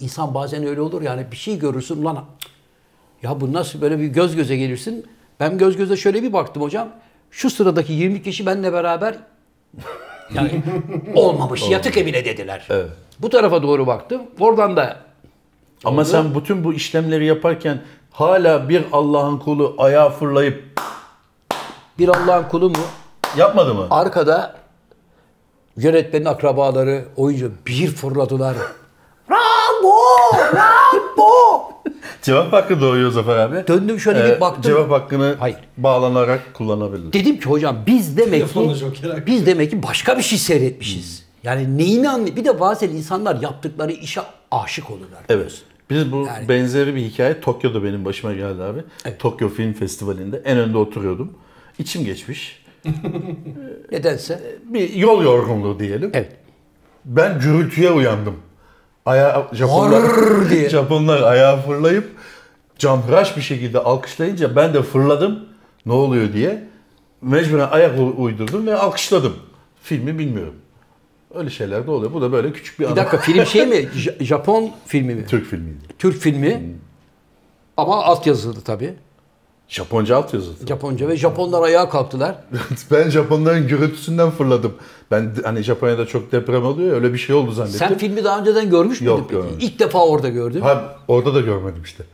[0.00, 2.24] İnsan bazen öyle olur yani bir şey görürsün lan
[3.22, 5.06] ya bu nasıl böyle bir göz göze gelirsin.
[5.40, 6.88] Ben göz göze şöyle bir baktım hocam.
[7.30, 9.14] Şu sıradaki 20 kişi benimle beraber
[10.34, 10.62] yani
[11.14, 12.66] olmamış yatık evine dediler.
[12.70, 12.90] Evet.
[13.18, 14.22] Bu tarafa doğru baktım.
[14.40, 14.96] Oradan da
[15.84, 20.80] Ama sen bütün bu işlemleri yaparken hala bir Allah'ın kulu ayağa fırlayıp
[21.98, 22.76] bir Allah'ın kulu mu?
[23.36, 23.86] yapmadı mı?
[23.90, 24.54] Arkada
[25.76, 28.56] yönetmenin akrabaları, oyuncu bir fırladılar.
[29.30, 29.92] Bravo!
[30.52, 31.72] Bravo!
[32.22, 33.66] Cevap hakkı doğuyor Zafer abi.
[33.68, 34.62] Döndüm şöyle Ee, bir baktım.
[34.62, 35.56] Cevap hakkını Hayır.
[35.76, 37.12] bağlanarak kullanabilir.
[37.12, 38.72] Dedim ki hocam biz demek ki
[39.26, 41.21] biz demek ki başka bir şey seyretmişiz.
[41.44, 42.36] Yani neyini anlay?
[42.36, 44.20] Bir de bazen insanlar yaptıkları işe
[44.50, 45.20] aşık olurlar.
[45.28, 45.62] Evet.
[45.90, 48.82] Biz bu Yani- benzeri bir hikaye Tokyo'da benim başıma geldi abi.
[49.18, 51.32] Tokyo Film Festivali'nde en önde oturuyordum.
[51.78, 52.62] İçim geçmiş.
[53.92, 54.58] Nedense.
[54.64, 56.10] Bir yol yorgunluğu diyelim.
[56.14, 56.32] Evet.
[57.04, 58.36] Ben gürültüye uyandım.
[59.06, 60.02] Aya Japonlar,
[60.50, 60.68] diye.
[60.70, 62.10] Japonlar ayağa fırlayıp
[62.78, 65.44] canhıraş bir şekilde alkışlayınca ben de fırladım.
[65.86, 66.68] Ne oluyor diye.
[67.22, 69.36] Mecburen ayak uydurdum ve alkışladım.
[69.82, 70.54] Filmi bilmiyorum.
[71.34, 72.12] Öyle şeyler de oluyor.
[72.12, 73.88] Bu da böyle küçük bir, Bir dakika film şey mi?
[73.96, 75.26] J- Japon filmi mi?
[75.26, 75.78] Türk filmiydi.
[75.98, 76.72] Türk filmi.
[77.76, 78.94] Ama altyazılı tabii.
[79.68, 80.52] Japonca altyazı.
[80.68, 82.34] Japonca ve Japonlar ayağa kalktılar.
[82.90, 84.74] ben Japonların gürültüsünden fırladım.
[85.10, 87.78] Ben hani Japonya'da çok deprem oluyor ya, öyle bir şey oldu zannettim.
[87.78, 89.32] Sen filmi daha önceden görmüş müydün Yok, peki?
[89.32, 89.58] görmedim.
[89.60, 90.60] İlk defa orada gördün.
[90.60, 92.04] Ha, orada da görmedim işte.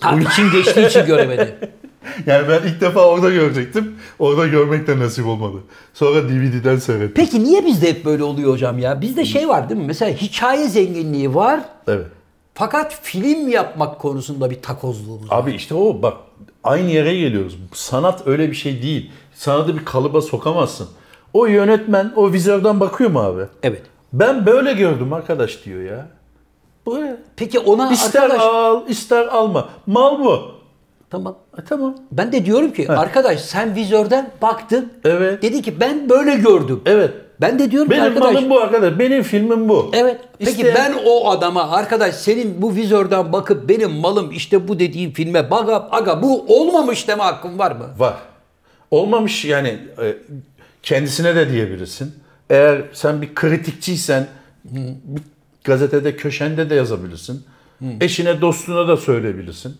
[0.00, 1.70] Ha, için geçtiği için göremedi.
[2.26, 3.96] Yani ben ilk defa orada görecektim.
[4.18, 5.56] Orada görmek de nasip olmadı.
[5.94, 7.12] Sonra DVD'den seyrettim.
[7.14, 9.00] Peki niye bizde hep böyle oluyor hocam ya?
[9.00, 9.86] Bizde şey var değil mi?
[9.86, 11.60] Mesela hikaye zenginliği var.
[11.88, 12.06] Evet.
[12.54, 15.38] Fakat film yapmak konusunda bir takozluğumuz var.
[15.38, 16.16] Abi işte o bak
[16.64, 17.58] aynı yere geliyoruz.
[17.74, 19.10] Sanat öyle bir şey değil.
[19.34, 20.88] Sanatı bir kalıba sokamazsın.
[21.32, 23.42] O yönetmen o vizörden bakıyor mu abi?
[23.62, 23.82] Evet.
[24.12, 26.08] Ben böyle gördüm arkadaş diyor ya.
[26.86, 27.16] Böyle.
[27.36, 28.42] Peki ona İster arkadaş...
[28.42, 29.68] al, ister alma.
[29.86, 30.57] Mal bu.
[31.10, 31.38] Tamam.
[31.58, 31.94] E, tamam.
[32.12, 34.92] Ben de diyorum ki arkadaş sen vizörden baktın.
[35.04, 35.42] Evet.
[35.42, 36.80] Dedi ki ben böyle gördüm.
[36.86, 37.10] Evet.
[37.40, 38.34] Ben de diyorum ki Benim arkadaş.
[38.34, 38.98] malım bu arkadaş.
[38.98, 39.90] Benim filmim bu.
[39.94, 40.20] Evet.
[40.38, 45.12] Peki İsteyen- ben o adama arkadaş senin bu vizörden bakıp benim malım işte bu dediğim
[45.12, 47.84] filme baga aga bu olmamış deme hakkım var mı?
[47.98, 48.14] Var.
[48.90, 49.68] Olmamış yani
[50.02, 50.16] e,
[50.82, 52.14] kendisine de diyebilirsin.
[52.50, 54.26] Eğer sen bir kritikçiysen
[54.64, 55.22] bir
[55.64, 57.44] gazetede köşende de yazabilirsin.
[58.00, 59.76] Eşine dostuna da söyleyebilirsin.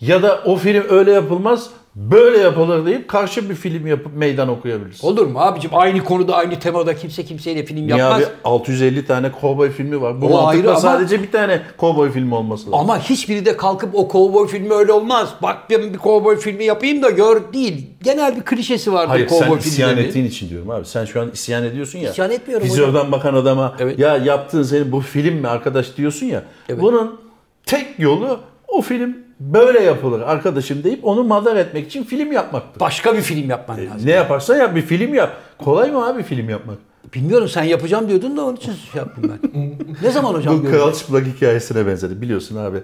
[0.00, 5.06] Ya da o film öyle yapılmaz böyle yapılır deyip karşı bir film yapıp meydan okuyabilirsin.
[5.08, 5.70] Olur mu abicim?
[5.74, 8.22] Aynı konuda aynı temada kimse kimseyle film Niye yapmaz.
[8.22, 10.20] abi 650 tane kovboy filmi var.
[10.20, 12.74] Bu O ayrı mantıkla ama- sadece bir tane kovboy filmi olması lazım.
[12.80, 15.28] Ama hiçbiri de kalkıp o kovboy filmi öyle olmaz.
[15.42, 17.86] Bak ben bir kovboy filmi yapayım da gör değil.
[18.02, 20.08] Genel bir klişesi vardır Hayır sen kovboy isyan filmlerinin.
[20.10, 20.86] ettiğin için diyorum abi.
[20.86, 22.10] Sen şu an isyan ediyorsun ya.
[22.10, 23.98] İsyan etmiyorum Vizörden bakan adama Evet.
[23.98, 26.42] ya yaptığın senin bu film mi arkadaş diyorsun ya.
[26.80, 27.20] Bunun
[27.66, 32.80] tek yolu o film böyle yapılır arkadaşım deyip onu madar etmek için film yapmaktır.
[32.80, 34.06] Başka bir film yapman lazım.
[34.06, 35.36] Ne yaparsan yap bir film yap.
[35.58, 36.78] Kolay mı abi film yapmak?
[37.14, 39.50] Bilmiyorum sen yapacağım diyordun da onun için şey yaptım ben.
[40.02, 42.22] ne zaman hocam Bu kral çıplak hikayesine benzedi.
[42.22, 42.78] Biliyorsun abi.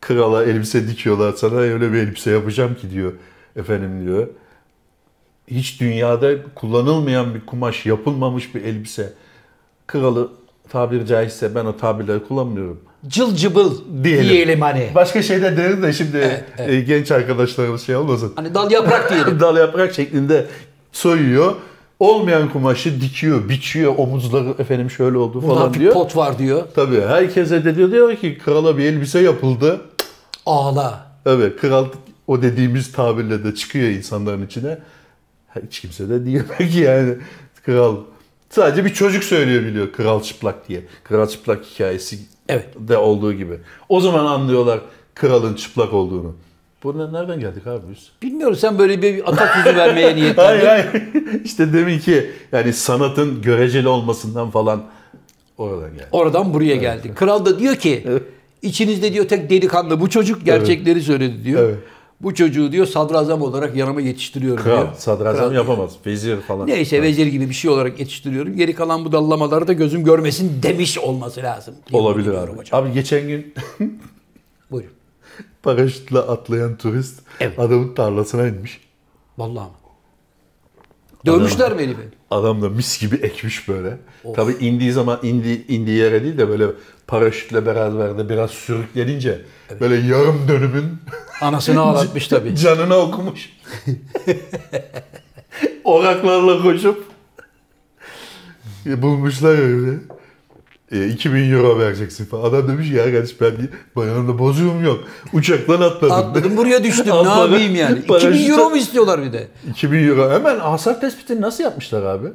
[0.00, 3.12] Krala elbise dikiyorlar sana öyle bir elbise yapacağım ki diyor.
[3.56, 4.28] Efendim diyor.
[5.48, 9.12] Hiç dünyada kullanılmayan bir kumaş, yapılmamış bir elbise.
[9.86, 10.30] Kralı
[10.70, 12.80] tabiri caizse ben o tabirleri kullanmıyorum.
[13.08, 14.28] Cıl cıbıl Diyelim.
[14.28, 14.90] diyelim, hani.
[14.94, 18.32] Başka şeyler deriz de şimdi e, genç arkadaşlarımız şey olmasın.
[18.36, 19.40] Hani dal yaprak diyelim.
[19.40, 20.46] Dal yaprak şeklinde
[20.92, 21.54] soyuyor.
[22.00, 25.92] Olmayan kumaşı dikiyor, biçiyor, omuzları efendim şöyle oldu Burada falan bir diyor.
[25.92, 26.62] pot var diyor.
[26.74, 29.80] Tabii herkese de diyor, diyor ki krala bir elbise yapıldı.
[30.46, 31.06] Ağla.
[31.26, 31.86] Evet kral
[32.26, 34.78] o dediğimiz tabirle de çıkıyor insanların içine.
[35.66, 37.14] Hiç kimse de diyemez ki yani
[37.66, 37.96] kral.
[38.56, 40.80] Sadece bir çocuk söyleyebiliyor kral çıplak diye.
[41.04, 42.68] Kral çıplak hikayesi Evet.
[42.78, 43.58] de olduğu gibi.
[43.88, 44.80] O zaman anlıyorlar
[45.14, 46.36] kralın çıplak olduğunu.
[46.82, 48.10] Buna nereden geldik abi biz?
[48.22, 50.66] Bilmiyorum sen böyle bir atasözü vermeye niyetlendin.
[50.66, 51.02] Hayır hayır.
[51.44, 54.82] işte demin ki yani sanatın göreceli olmasından falan
[55.58, 56.06] oradan geldi.
[56.12, 57.12] Oradan buraya geldi.
[57.14, 58.06] Kral da diyor ki
[58.62, 61.62] içinizde diyor tek delikanlı bu çocuk gerçekleri söyledi diyor.
[61.68, 61.78] Evet.
[62.20, 64.88] Bu çocuğu diyor sadrazam olarak yanıma yetiştiriyorum Kral, diyor.
[64.98, 65.92] sadrazam Kral- yapamaz.
[66.06, 66.66] Vezir falan.
[66.66, 68.56] Neyse vezir gibi bir şey olarak yetiştiriyorum.
[68.56, 71.74] Geri kalan bu dallamaları da gözüm görmesin demiş olması lazım.
[71.92, 72.52] Olabilir abi.
[72.52, 72.82] Hocam.
[72.84, 73.54] Abi geçen gün
[74.70, 74.92] Buyurun.
[75.62, 77.58] paraşütle atlayan turist Evet.
[77.58, 78.80] adamın tarlasına inmiş.
[79.38, 79.70] Vallahi mı?
[81.26, 82.08] Dövmüşler mi Elif'i?
[82.30, 83.96] Adam da mis gibi ekmiş böyle.
[84.36, 86.66] Tabii indiği zaman indi, indiği yere değil de böyle
[87.06, 89.40] paraşütle beraber de biraz sürüklenince
[89.80, 90.98] böyle yarım dönümün
[91.40, 92.56] Anasını ağlatmış tabii.
[92.56, 93.50] canına okumuş.
[95.84, 97.04] Oraklarla koşup
[98.86, 99.98] e, bulmuşlar öyle.
[100.92, 102.44] E, 2000 euro vereceksin falan.
[102.44, 103.52] Adam demiş ya kardeş ben
[103.96, 105.04] bayanımda bozuğum yok.
[105.32, 106.12] Uçaktan atladım.
[106.12, 107.98] Atladım buraya düştüm ne yapayım yani.
[107.98, 109.48] 2000 paraşütle- euro mu istiyorlar bir de?
[109.70, 110.30] 2000 euro.
[110.30, 112.28] Hemen hasar tespitini nasıl yapmışlar abi?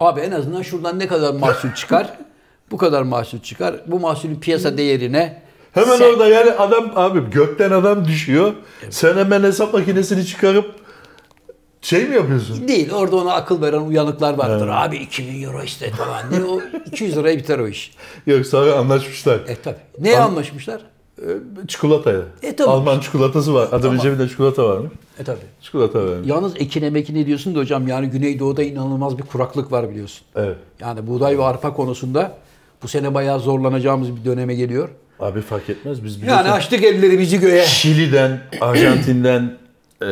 [0.00, 2.18] Abi en azından şuradan ne kadar mahsul çıkar?
[2.70, 3.74] bu kadar mahsul çıkar.
[3.86, 5.42] Bu mahsulün piyasa değerine
[5.84, 8.52] Hemen sen- orada yani adam abi gökten adam düşüyor.
[8.90, 10.74] Sen hemen hesap makinesini çıkarıp
[11.80, 12.68] şey mi yapıyorsun?
[12.68, 12.92] Değil.
[12.92, 14.68] Orada ona akıl veren uyanıklar vardır.
[14.68, 16.22] Abi 2000 euro iste falan.
[16.32, 17.94] Ne o 200 liraya biter o iş.
[18.26, 19.40] Yok sonra anlaşmışlar.
[19.46, 19.76] E tabi.
[19.98, 20.80] Neye anlaşmışlar?
[21.22, 21.24] Ee,
[21.68, 22.20] Çikolataya.
[22.42, 22.70] E, tabii.
[22.70, 23.68] Alman çikolatası var.
[23.72, 24.92] Adamın cebinde çikolata varmış.
[25.18, 25.38] E tabi.
[25.62, 26.28] Çikolata vermiş.
[26.28, 30.26] Yalnız ekine mekine diyorsun da hocam yani Güneydoğu'da inanılmaz bir kuraklık var biliyorsun.
[30.36, 30.56] Evet.
[30.80, 32.32] Yani buğday ve arpa konusunda
[32.82, 34.88] bu sene bayağı zorlanacağımız bir döneme geliyor.
[35.20, 36.04] Abi fark etmez.
[36.04, 36.44] Biz biliyorsun.
[36.44, 37.64] Yani açtık ellerimizi göğe.
[37.64, 39.56] Şili'den, Arjantin'den,
[40.02, 40.06] e,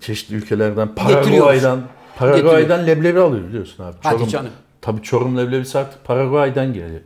[0.00, 0.94] çeşitli ülkelerden.
[0.94, 1.80] Paraguay'dan,
[2.16, 3.96] Paraguay'dan leblebi alıyor biliyorsun abi.
[4.02, 4.50] Hadi canım.
[4.80, 7.00] Tabii Çorum leblebisi artık Paraguay'dan geliyor.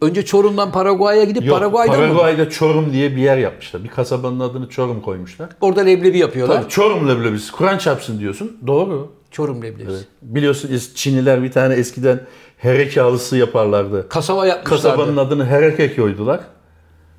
[0.00, 2.06] Önce Çorum'dan Paraguay'a gidip Yok, Paraguay'dan mı?
[2.06, 3.84] Paraguay'da Çorum diye bir yer yapmışlar.
[3.84, 5.48] Bir kasabanın adını Çorum koymuşlar.
[5.60, 6.62] Orada leblebi yapıyorlar.
[6.62, 7.52] Tabii Çorum leblebisi.
[7.52, 8.56] Kur'an çarpsın diyorsun.
[8.66, 9.12] Doğru.
[9.30, 10.04] Çorum leblebisi.
[10.22, 12.20] Biliyorsun Çinliler bir tane eskiden
[12.58, 14.08] hereke halısı yaparlardı.
[14.08, 14.82] Kasaba yapmışlardı.
[14.82, 16.40] Kasabanın adını hereke koydular.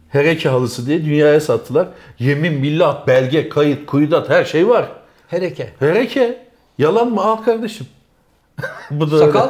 [0.10, 1.88] Hereke halısı diye dünyaya sattılar.
[2.20, 4.90] Yemin, billah, belge, kayıt, kuyudat her şey var.
[5.28, 5.74] Hereke.
[5.80, 6.48] Hereke.
[6.78, 7.22] Yalan mı?
[7.24, 7.88] Al kardeşim.
[8.92, 9.20] Bu da.
[9.20, 9.50] Sakal.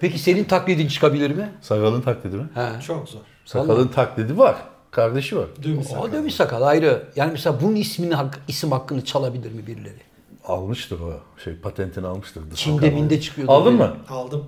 [0.00, 1.50] Peki senin taklidin çıkabilir mi?
[1.60, 2.46] Sakalın taklidi mi?
[2.54, 2.80] He.
[2.86, 3.20] Çok zor.
[3.44, 4.56] Sakalın taklidi var.
[4.90, 5.46] Kardeşi var.
[5.62, 6.12] Dövüş O sakal.
[6.12, 7.02] dövüş sakal ayrı.
[7.16, 10.00] Yani mesela bunun ismini hak- isim hakkını çalabilir mi birileri?
[10.44, 11.12] Almıştır o.
[11.44, 12.42] Şey patentini almıştır.
[12.54, 13.52] Çin'de minde çıkıyordu.
[13.52, 13.96] Aldın mı?
[14.08, 14.44] Aldım.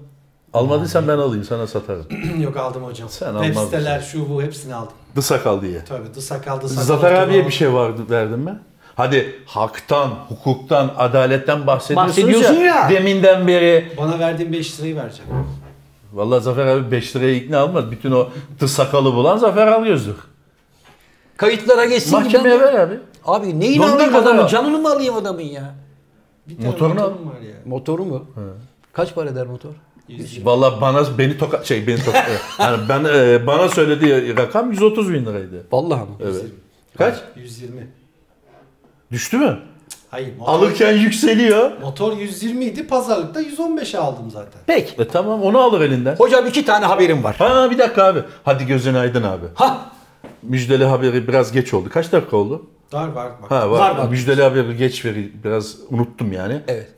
[0.53, 2.07] Almadıysan ben alayım sana satarım.
[2.41, 3.09] Yok aldım hocam.
[3.09, 4.93] Sen Web almaz siteler şu bu hepsini aldım.
[5.15, 5.85] The sakal diye.
[5.85, 6.83] Tabii The Sakal, The Sakal.
[6.83, 8.59] Zafer abiye bir şey vardı verdim mi?
[8.95, 12.91] Hadi haktan, hukuktan, adaletten bahsediyorsunuz Bahsediyorsun ya, ya.
[12.91, 13.93] Deminden beri.
[13.99, 15.31] Bana verdiğin 5 lirayı vereceğim.
[16.13, 17.91] Vallahi Zafer abi 5 liraya ikna almadı.
[17.91, 18.29] Bütün o
[18.61, 20.17] the sakalı bulan Zafer Algöz'dür.
[21.37, 22.13] Kayıtlara geçsin.
[22.13, 23.01] Mahkemeye ver abi.
[23.25, 24.47] Abi neyini Dondur alayım adamın?
[24.47, 25.75] Canını mı alayım adamın ya?
[26.49, 27.11] Bir tane Motorunu al.
[27.11, 27.55] motorum var ya.
[27.67, 28.25] Motoru mu?
[28.93, 29.71] Kaç para eder motor?
[30.09, 30.47] 120.
[30.47, 32.27] Vallahi bana beni toka şey beni toka
[32.59, 35.67] yani ben e, bana söylediği rakam 130 bin liraydı.
[35.73, 36.17] Vallahi mı?
[36.23, 36.45] Evet.
[36.99, 37.15] Kaç?
[37.37, 37.87] 120.
[39.13, 39.59] Düştü mü?
[40.11, 40.37] Hayır.
[40.39, 41.71] Motor, Alırken yükseliyor.
[41.83, 42.87] motor 120 idi.
[42.87, 44.61] Pazarlıkta 115'e aldım zaten.
[44.67, 45.03] Peki.
[45.03, 46.17] E tamam onu alır elinden.
[46.17, 47.37] Hocam iki tane haberim var.
[47.37, 48.21] Ha bir dakika abi.
[48.45, 49.47] Hadi gözün aydın abi.
[49.55, 49.91] Ha
[50.43, 51.89] Müjdeli haberi biraz geç oldu.
[51.93, 52.67] Kaç dakika oldu?
[52.93, 53.51] Dar var bak.
[53.51, 53.79] Ha var.
[53.81, 54.09] Var, var.
[54.09, 56.61] Müjdeli haberi geç veri biraz unuttum yani.
[56.69, 56.89] evet.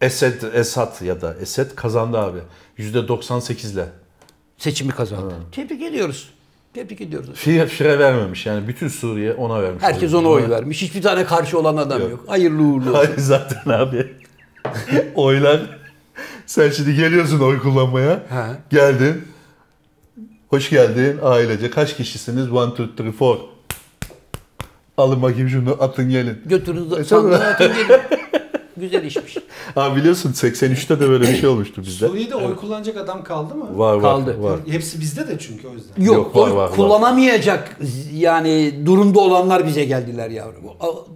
[0.00, 2.38] Esed, Esat ya da Esed kazandı abi.
[2.78, 3.84] %98 ile.
[4.58, 5.34] Seçimi kazandı.
[5.52, 6.30] Tebrik ediyoruz.
[6.74, 7.30] Tebrik ediyoruz.
[7.34, 9.82] Fire, fire vermemiş yani bütün Suriye ona vermiş.
[9.82, 10.82] Herkes ona oy vermiş.
[10.82, 12.10] Hiçbir tane karşı olan adam yok.
[12.10, 12.24] Yok.
[12.28, 12.92] Hayırlı uğurlu olsun.
[12.94, 14.12] Hayır zaten abi.
[15.14, 15.60] Oylar.
[16.46, 18.14] Sen şimdi geliyorsun oy kullanmaya.
[18.14, 18.44] He.
[18.70, 19.24] Geldin.
[20.48, 21.70] Hoş geldin ailece.
[21.70, 22.52] Kaç kişisiniz?
[22.52, 23.36] One, two, three, four.
[24.96, 26.38] Alın bakayım şunu atın gelin.
[26.46, 27.64] Götürünüzü E, sandığa tabii.
[27.64, 28.00] atın gelin.
[28.80, 29.36] Güzel işmiş.
[29.76, 32.06] Abi biliyorsun 83'te de böyle bir şey olmuştu bizde.
[32.08, 33.78] Suriye'de oy kullanacak adam kaldı mı?
[33.78, 34.42] Var var Kaldı.
[34.42, 34.58] var.
[34.70, 36.02] Hepsi bizde de çünkü o yüzden.
[36.04, 36.70] Yok, Yok, var, oy var, var.
[36.76, 37.76] kullanamayacak
[38.14, 40.62] yani durumda olanlar bize geldiler yavrum.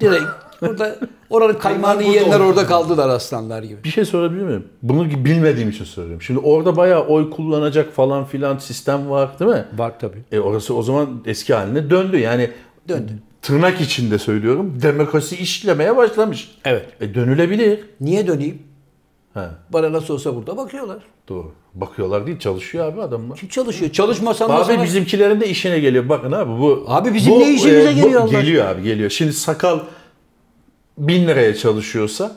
[0.00, 0.24] Direkt
[0.60, 0.96] burada
[1.30, 3.84] oranın kaymağını yiyenler orada kaldılar aslanlar gibi.
[3.84, 4.64] Bir şey sorabilir miyim?
[4.82, 6.22] Bunu bilmediğim için soruyorum.
[6.22, 9.64] Şimdi orada bayağı oy kullanacak falan filan sistem var değil mi?
[9.76, 10.18] Var tabii.
[10.32, 12.18] E orası o zaman eski haline döndü.
[12.18, 12.50] Yani
[12.88, 13.12] Döndü.
[13.45, 14.78] Tırnak içinde söylüyorum.
[14.82, 16.51] Demokrasi işlemeye başlamış.
[16.64, 16.86] Evet.
[17.01, 17.80] E dönülebilir.
[18.01, 18.62] Niye döneyim?
[19.34, 19.40] He,
[19.72, 20.99] Bana nasıl olsa burada bakıyorlar.
[21.28, 21.53] doğru.
[21.74, 23.38] Bakıyorlar değil çalışıyor abi adamlar.
[23.38, 23.90] Kim çalışıyor?
[23.92, 24.84] Çalışmasan da Abi sana...
[24.84, 26.09] bizimkilerin de işine geliyor.
[26.09, 26.84] Bakın abi bu...
[26.88, 29.11] Abi bizim bu, ne işimize bu- geliyor Allah Geliyor abi geliyor.
[29.11, 29.80] Şimdi sakal
[30.99, 32.32] bin liraya çalışıyorsa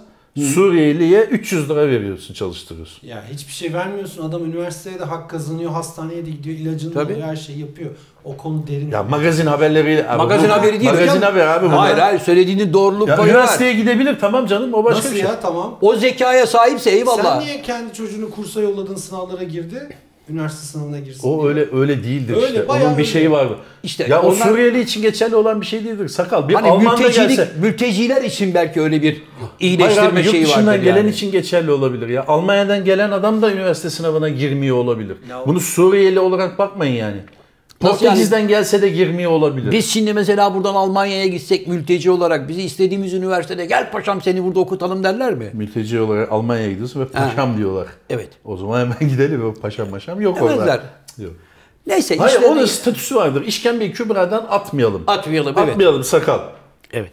[0.45, 3.07] Suriyeli'ye 300 lira veriyorsun çalıştırıyorsun.
[3.07, 4.23] Ya hiçbir şey vermiyorsun.
[4.29, 7.13] Adam üniversitede hak kazanıyor, hastaneye de gidiyor, ilacını Tabii.
[7.13, 7.91] alıyor, her şeyi yapıyor.
[8.23, 8.91] O konu derin.
[8.91, 10.09] Ya magazin haberleriyle...
[10.09, 11.23] abi Magazin bu- haberi değil Magazin hocam.
[11.23, 11.67] haberi abi.
[11.67, 13.33] Hayır hayır söylediğinin doğruluk Ya payı var.
[13.33, 15.29] üniversiteye gidebilir tamam canım o başka Nasıl bir şey.
[15.29, 15.77] ya tamam.
[15.81, 17.23] O zekaya sahipse eyvallah.
[17.39, 19.89] Sen niye kendi çocuğunu kursa yolladın sınavlara girdi?
[20.29, 21.27] Üniversite sınavına girsin.
[21.29, 21.49] O diye.
[21.49, 22.63] öyle öyle değildir Öyle, işte.
[22.63, 23.03] Onun bir öyle.
[23.03, 23.47] şeyi var.
[23.83, 26.07] İşte ya o onlar- Suriyeli için geçerli olan bir şey değildir.
[26.07, 27.51] Sakal bir Hani Alman da mültecilik, gelse.
[27.61, 31.09] mülteciler için belki öyle bir Hayır iyileştirme abi, yurt şeyi vardır gelen yani.
[31.09, 32.25] için geçerli olabilir ya.
[32.27, 35.17] Almanya'dan gelen adam da üniversite sınavına girmiyor olabilir.
[35.29, 37.17] Ya o- Bunu Suriyeli olarak bakmayın yani.
[37.79, 39.71] Portekiz'den gelse de girmiyor olabilir.
[39.71, 44.59] Biz şimdi mesela buradan Almanya'ya gitsek mülteci olarak bizi istediğimiz üniversitede gel paşam seni burada
[44.59, 45.49] okutalım derler mi?
[45.53, 47.87] Mülteci olarak Almanya'ya gidiyorsun ve paşam diyorlar.
[48.09, 48.29] Evet.
[48.45, 50.57] O zaman hemen gidelim o paşam maşam yok Demezler.
[50.57, 50.83] orada.
[51.87, 52.67] Neyse Hayır işte onun değil.
[52.67, 53.43] statüsü vardır.
[53.45, 55.03] İşkembeyi kübradan atmayalım.
[55.07, 55.69] atmayalım evet.
[55.69, 56.39] Atmayalım sakal.
[56.93, 57.11] Evet.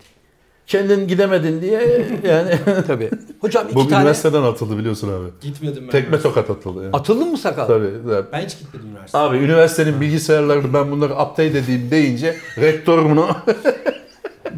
[0.67, 1.81] Kendin gidemedin diye
[2.29, 2.51] yani.
[2.87, 3.11] Tabii.
[3.41, 5.29] Hocam iki Bu tane üniversiteden atıldı biliyorsun abi.
[5.41, 5.91] Gitmedim ben.
[5.91, 6.35] Tekme üniversiteye.
[6.35, 6.83] tokat atıldı.
[6.85, 6.93] Yani.
[6.97, 7.67] atıldın mı sakal?
[7.67, 7.91] Tabii.
[8.09, 8.27] tabii.
[8.33, 9.25] Ben hiç gitmedim üniversiteye.
[9.25, 13.29] Abi üniversitenin bilgisayarlarını ben bunları update edeyim deyince rektör bunu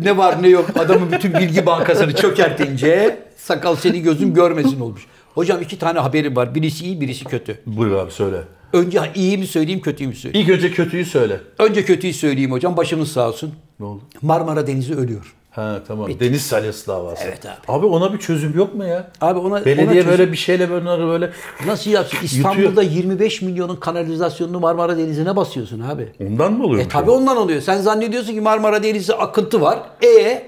[0.02, 5.06] Ne var ne yok adamın bütün bilgi bankasını çökertince sakal seni gözüm görmesin olmuş.
[5.34, 6.54] Hocam iki tane haberim var.
[6.54, 7.60] Birisi iyi birisi kötü.
[7.66, 8.36] Buyur abi söyle.
[8.72, 10.48] Önce iyi mi söyleyeyim kötüyü mü söyleyeyim?
[10.48, 11.40] İlk önce kötüyü söyle.
[11.58, 12.76] Önce kötüyü söyleyeyim hocam.
[12.76, 13.54] Başımız sağ olsun.
[13.80, 14.02] Ne oldu?
[14.22, 15.34] Marmara Denizi ölüyor.
[15.56, 16.10] Ha tamam.
[16.20, 17.22] Deniz salyası davası.
[17.24, 17.54] Evet abi.
[17.78, 19.10] Abi ona bir çözüm yok mu ya?
[19.20, 21.30] Abi ona Belediye ona çözüm- böyle bir şeyle bunları böyle
[21.66, 22.18] nasıl yapsın?
[22.22, 26.08] İstanbul'da 25 milyonun kanalizasyonunu Marmara Denizi'ne basıyorsun abi.
[26.20, 26.84] ondan mı oluyor?
[26.84, 27.60] E tabi ondan oluyor.
[27.60, 29.78] Sen zannediyorsun ki Marmara Denizi akıntı var.
[30.04, 30.42] E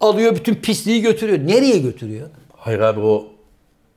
[0.00, 1.38] alıyor bütün pisliği götürüyor.
[1.38, 2.28] Nereye götürüyor?
[2.56, 3.24] Hayır abi o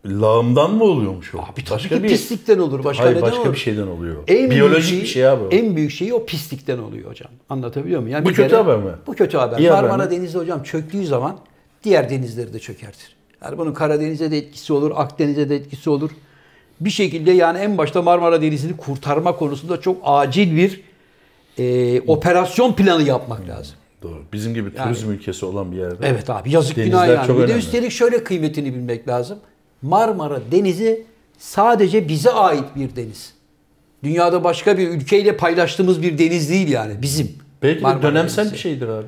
[0.06, 1.38] lağımdan mı oluyormuş o?
[1.38, 2.84] Abi tabii ki pislikten olur.
[2.84, 3.54] Başka Hayır neden başka olur?
[3.54, 4.16] bir şeyden oluyor.
[4.28, 5.44] En Biyolojik büyük bir şey abi.
[5.44, 5.48] o.
[5.52, 7.32] En büyük şeyi o pislikten oluyor hocam.
[7.50, 8.14] Anlatabiliyor muyum?
[8.14, 8.92] Yani Bu bir kötü haber mi?
[9.08, 9.58] Bu kötü haber.
[9.58, 10.12] İyi Marmara?
[10.12, 11.38] Denizi hocam çöktüğü zaman
[11.84, 13.16] diğer denizleri de çökertir.
[13.44, 16.10] Yani bunun Karadeniz'e de etkisi olur, Akdeniz'e de etkisi olur.
[16.82, 20.82] Bir şekilde yani en başta Marmara Denizi'ni kurtarma konusunda çok acil bir
[21.58, 23.76] e, operasyon planı yapmak lazım.
[24.04, 24.22] Doğru.
[24.34, 26.08] Bizim gibi Yani- turizm ülkesi olan bir yerde.
[26.08, 27.28] Evet abi yazık günah yani.
[27.28, 29.40] çok Bir de üstelik şöyle kıymetini bilmek lazım.
[29.82, 31.04] Marmara Denizi
[31.38, 33.34] sadece bize ait bir deniz.
[34.04, 37.32] Dünyada başka bir ülkeyle paylaştığımız bir deniz değil yani bizim.
[37.64, 38.54] Belki de Marmara dönemsel Denizi.
[38.54, 39.06] bir şeydir abi.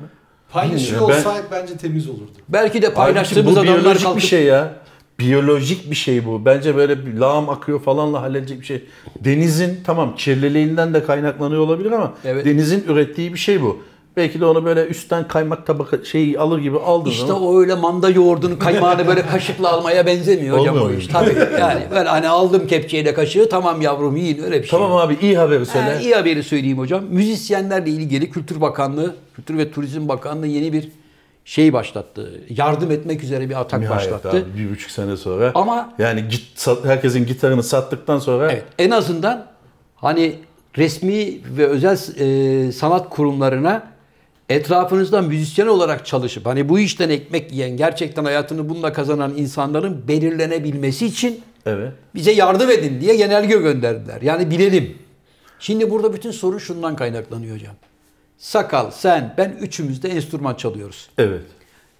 [0.50, 2.30] Paylaşıyor Ben- olsaydık bence temiz olurdu.
[2.48, 4.74] Belki de paylaştığımız bu adamlar biyolojik kalkıp bir şey ya.
[5.18, 6.44] Biyolojik bir şey bu.
[6.44, 8.84] Bence böyle bir lağım akıyor falanla halledecek bir şey.
[9.20, 12.44] Denizin tamam kirliliğinden de kaynaklanıyor olabilir ama Evet.
[12.46, 13.82] denizin ürettiği bir şey bu.
[14.16, 18.10] Belki de onu böyle üstten kaymak tabaka şeyi alır gibi aldın İşte o öyle manda
[18.10, 21.06] yoğurdunun kaymağını böyle kaşıkla almaya benzemiyor hocam Olmuyor o iş.
[21.06, 24.78] Tabii yani böyle hani aldım kepçeyle kaşığı tamam yavrum yiyin öyle bir şey.
[24.78, 25.98] Tamam abi iyi haberi söyle.
[26.02, 27.04] İyi haberi söyleyeyim hocam.
[27.04, 30.88] Müzisyenlerle ilgili Kültür Bakanlığı, Kültür ve Turizm Bakanlığı yeni bir
[31.44, 32.40] şey başlattı.
[32.48, 34.30] Yardım etmek üzere bir atak Nihayet başlattı.
[34.30, 35.52] abi bir buçuk sene sonra.
[35.54, 39.46] Ama- yani git, herkesin gitarını sattıktan sonra Evet, en azından
[39.96, 40.34] hani
[40.78, 43.91] resmi ve özel e, sanat kurumlarına
[44.48, 51.06] etrafınızda müzisyen olarak çalışıp hani bu işten ekmek yiyen, gerçekten hayatını bununla kazanan insanların belirlenebilmesi
[51.06, 51.92] için evet.
[52.14, 54.22] bize yardım edin diye genelge gönderdiler.
[54.22, 54.98] Yani bilelim.
[55.58, 57.74] Şimdi burada bütün sorun şundan kaynaklanıyor hocam.
[58.38, 61.10] Sakal, sen, ben üçümüz de enstrüman çalıyoruz.
[61.18, 61.42] Evet.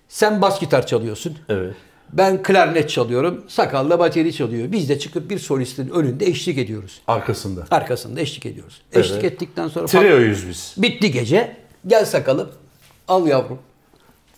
[0.08, 1.38] Sen bas gitar çalıyorsun.
[1.48, 1.74] Evet.
[2.12, 3.44] Ben klarnet çalıyorum.
[3.48, 4.72] Sakal da bateri çalıyor.
[4.72, 7.00] Biz de çıkıp bir solistin önünde eşlik ediyoruz.
[7.06, 7.64] Arkasında.
[7.70, 8.82] Arkasında eşlik ediyoruz.
[8.92, 9.04] Evet.
[9.04, 10.74] Eşlik ettikten sonra Trio'yuz biz.
[10.78, 11.56] bitti gece.
[11.86, 12.48] Gel sakalım.
[13.08, 13.58] Al yavrum.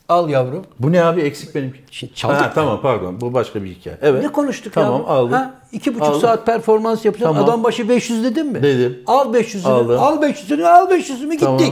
[0.09, 0.65] Al yavrum.
[0.79, 1.79] Bu ne abi eksik benimki.
[1.91, 2.41] Şimdi çaldık.
[2.41, 3.99] Ha, tamam pardon bu başka bir hikaye.
[4.03, 4.23] Evet.
[4.23, 5.07] Ne konuştuk tamam, ya?
[5.07, 5.33] aldım.
[5.33, 6.21] Ha, iki buçuk Aldım.
[6.21, 7.35] saat performans yapacağım.
[7.35, 7.49] Tamam.
[7.49, 8.63] Adam başı 500 dedim mi?
[8.63, 9.03] Dedim.
[9.07, 9.69] Al 500'ünü.
[9.69, 10.03] Aldım.
[10.03, 10.67] Al 500'ünü.
[10.67, 11.41] Al 500'ünü gittik.
[11.41, 11.63] Tamam.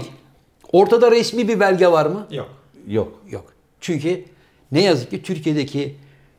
[0.72, 2.26] Ortada resmi bir belge var mı?
[2.30, 2.48] Yok.
[2.86, 3.12] Yok.
[3.30, 3.44] Yok.
[3.80, 4.24] Çünkü
[4.72, 5.96] ne yazık ki Türkiye'deki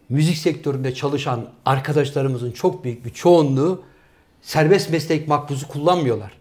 [0.09, 3.81] müzik sektöründe çalışan arkadaşlarımızın çok büyük bir çoğunluğu
[4.41, 6.31] serbest meslek makbuzu kullanmıyorlar.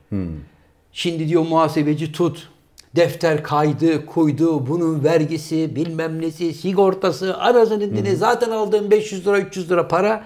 [0.92, 2.48] Şimdi diyor muhasebeci tut.
[2.96, 9.70] Defter kaydı, kuydu, bunun vergisi, bilmem nesi, sigortası, arasının dini zaten aldığım 500 lira, 300
[9.70, 10.24] lira para.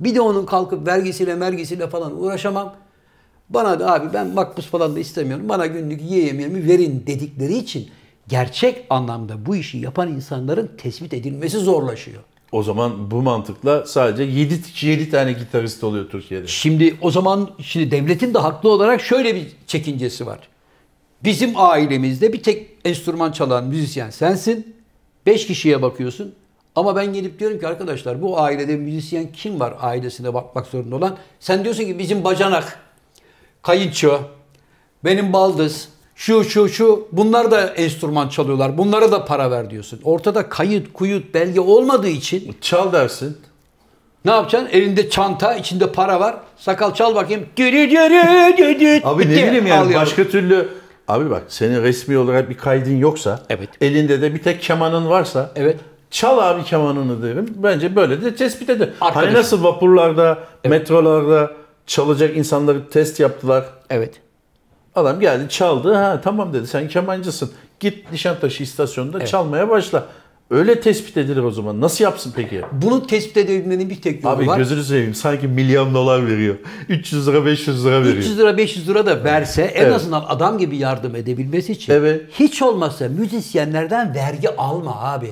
[0.00, 2.74] Bir de onun kalkıp vergisiyle, mergisiyle falan uğraşamam.
[3.50, 5.48] Bana da abi ben makbuz falan da istemiyorum.
[5.48, 7.88] Bana günlük ye yemeğimi verin dedikleri için
[8.28, 12.22] gerçek anlamda bu işi yapan insanların tespit edilmesi zorlaşıyor.
[12.52, 16.46] O zaman bu mantıkla sadece 7 7 tane gitarist oluyor Türkiye'de.
[16.46, 20.38] Şimdi o zaman şimdi devletin de haklı olarak şöyle bir çekincesi var.
[21.24, 24.76] Bizim ailemizde bir tek enstrüman çalan müzisyen sensin.
[25.26, 26.34] 5 kişiye bakıyorsun.
[26.76, 31.16] Ama ben gelip diyorum ki arkadaşlar bu ailede müzisyen kim var ailesine bakmak zorunda olan?
[31.40, 32.78] Sen diyorsun ki bizim bacanak,
[33.62, 34.20] kayınço,
[35.04, 38.78] benim baldız, şu şu şu bunlar da enstrüman çalıyorlar.
[38.78, 40.00] Bunlara da para ver diyorsun.
[40.04, 43.36] Ortada kayıt, kuyut, belge olmadığı için Çal dersin.
[44.24, 44.68] ne yapacaksın?
[44.72, 46.36] Elinde çanta, içinde para var.
[46.56, 47.46] Sakal çal bakayım.
[49.04, 50.68] Abi ne bileyim yani başka türlü
[51.08, 53.68] Abi bak senin resmi olarak bir kaydın yoksa Evet.
[53.80, 55.80] elinde de bir tek kemanın varsa Evet.
[56.10, 57.54] çal abi kemanını derim.
[57.56, 58.88] Bence böyle de tespit eder.
[59.00, 59.28] Arkadaşım.
[59.28, 61.50] Hani nasıl vapurlarda, metrolarda
[61.86, 63.64] çalacak insanları test yaptılar.
[63.90, 64.14] Evet.
[64.94, 65.94] Adam geldi çaldı.
[65.94, 67.50] Ha tamam dedi sen kemancısın.
[67.80, 70.06] Git Nişantaşı istasyonunda çalmaya başla.
[70.52, 71.80] Öyle tespit edilir o zaman.
[71.80, 72.60] Nasıl yapsın peki?
[72.72, 74.58] Bunu tespit edebilmenin bir tek yolu Abi var.
[74.58, 76.54] gözünü seveyim sanki milyon dolar veriyor.
[76.88, 78.16] 300 lira 500 lira veriyor.
[78.16, 79.94] 300 lira 500 lira da verse en Evet.
[79.94, 82.22] azından adam gibi yardım edebilmesi için Evet.
[82.38, 85.30] hiç olmazsa müzisyenlerden vergi alma abi.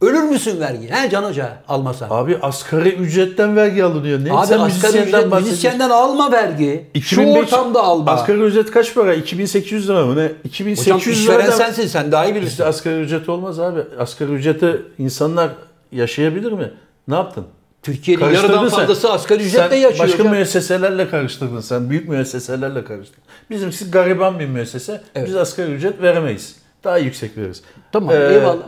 [0.00, 0.90] Ölür müsün vergi?
[0.90, 2.08] He Can Hoca almasan.
[2.10, 4.24] Abi asgari ücretten vergi alınıyor.
[4.24, 4.32] Ne?
[4.32, 6.86] Abi Sen asgari ücret müzisyenden alma vergi.
[6.94, 8.10] Şu 2500 ortamda alma.
[8.10, 9.14] Asgari ücret kaç para?
[9.14, 10.22] 2800 lira mı ne?
[10.22, 12.50] Hocam 2800 işveren liradan sensin sen daha iyi bilirsin.
[12.50, 13.80] bizde asgari ücret olmaz abi.
[13.98, 15.50] Asgari ücreti insanlar
[15.92, 16.70] yaşayabilir mi?
[17.08, 17.44] Ne yaptın?
[17.82, 18.78] Türkiye'nin yarıdan sen.
[18.78, 20.04] fazlası asgari ücretle Sen yaşıyor.
[20.08, 20.32] Başka hocam.
[20.32, 21.90] müesseselerle karıştırdın sen.
[21.90, 23.22] Büyük müesseselerle karıştırdın.
[23.50, 25.00] Bizimkisi gariban bir müessese.
[25.14, 25.28] Evet.
[25.28, 26.56] Biz asgari ücret veremeyiz.
[26.84, 27.62] Daha yüksek veririz.
[27.92, 28.62] Tamam Ee, eyvallah.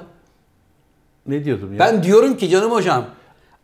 [1.26, 1.78] Ne diyordum ya?
[1.78, 3.04] Ben diyorum ki canım hocam.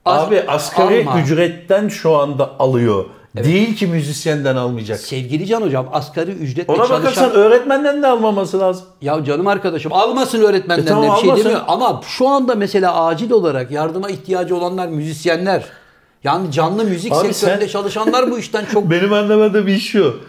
[0.04, 1.20] Abi asgari alma.
[1.20, 3.04] ücretten şu anda alıyor.
[3.44, 4.98] Değil ki müzisyenden almayacak.
[5.00, 6.98] Sevgili Can hocam asgari ücretle Ona çalışan...
[7.02, 8.86] bakarsan öğretmenden de almaması lazım.
[9.02, 11.44] Ya canım arkadaşım almasın öğretmenden E tamam, de bir şey almasın.
[11.44, 11.64] demiyor.
[11.68, 15.64] Ama şu anda mesela acil olarak yardıma ihtiyacı olanlar müzisyenler.
[16.24, 18.84] Yani canlı müzik Abi sektöründe sen- çalışanlar bu işten çok...
[18.90, 20.20] Benim anlamadığım iş şu.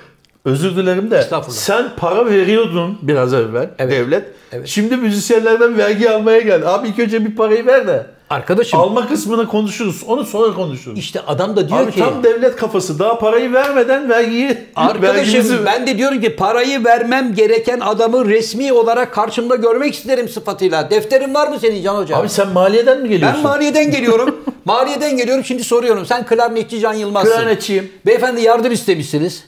[0.47, 3.91] Özür dilerim de sen para veriyordun biraz evvel Evet.
[3.91, 4.25] devlet.
[4.51, 4.67] Evet.
[4.67, 6.67] Şimdi müzisyenlerden vergi almaya geldi.
[6.67, 8.05] Abi ilk önce bir parayı ver de.
[8.29, 10.03] Arkadaşım Alma kısmını konuşuruz.
[10.07, 10.99] Onu sonra konuşuruz.
[10.99, 11.99] işte adam da diyor Abi ki...
[11.99, 12.99] tam devlet kafası.
[12.99, 18.73] Daha parayı vermeden vergiyi Arkadaşım vergimizi- ben de diyorum ki parayı vermem gereken adamı resmi
[18.73, 20.89] olarak karşımda görmek isterim sıfatıyla.
[20.89, 22.17] Defterin var mı senin Can Hoca?
[22.17, 23.43] Abi sen maliyeden mi geliyorsun?
[23.43, 24.35] ben maliyeden geliyorum.
[24.65, 26.05] maliyeden geliyorum şimdi soruyorum.
[26.05, 27.31] Sen klarnetçi Can Yılmaz'sın.
[27.31, 27.91] Klarnetçiyim.
[28.05, 29.43] Beyefendi yardım istemişsiniz.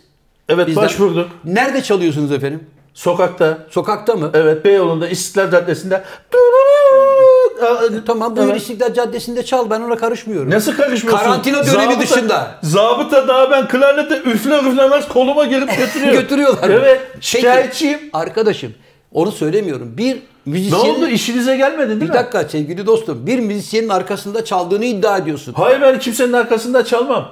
[0.50, 1.30] Evet Bizden- başvurduk.
[1.46, 2.64] Nerede çalıyorsunuz efendim?
[2.94, 3.58] Sokakta.
[3.70, 4.32] Sokakta mı?
[4.34, 8.62] Evet Beyoğlu'nda İstiklal Caddesi'nde e, Tamam buyur Evet.
[8.62, 10.50] İstiklal Caddesi'nde çal ben ona karışmıyorum.
[10.50, 11.26] Nasıl karışmıyorsun?
[11.26, 12.56] Karantina dönemi Zabıta- dışında.
[12.64, 16.14] Zabıta daha ben klarnete üfler üflemez koluma girip götürüyor.
[16.22, 16.70] Götürüyorlar.
[16.70, 17.02] Evet.
[17.14, 18.00] Peki, Şikayetçiyim.
[18.14, 18.74] Arkadaşım
[19.14, 19.98] onu söylemiyorum.
[19.98, 20.96] Bir Ne müzisyenin...
[20.96, 21.08] oldu?
[21.08, 22.14] İşinize gelmedi değil Bir mi?
[22.14, 23.28] dakika sevgili dostum.
[23.28, 25.54] Bir müzisyenin arkasında çaldığını iddia ediyorsun.
[25.58, 27.32] Hayır ben kimsenin arkasında çalmam.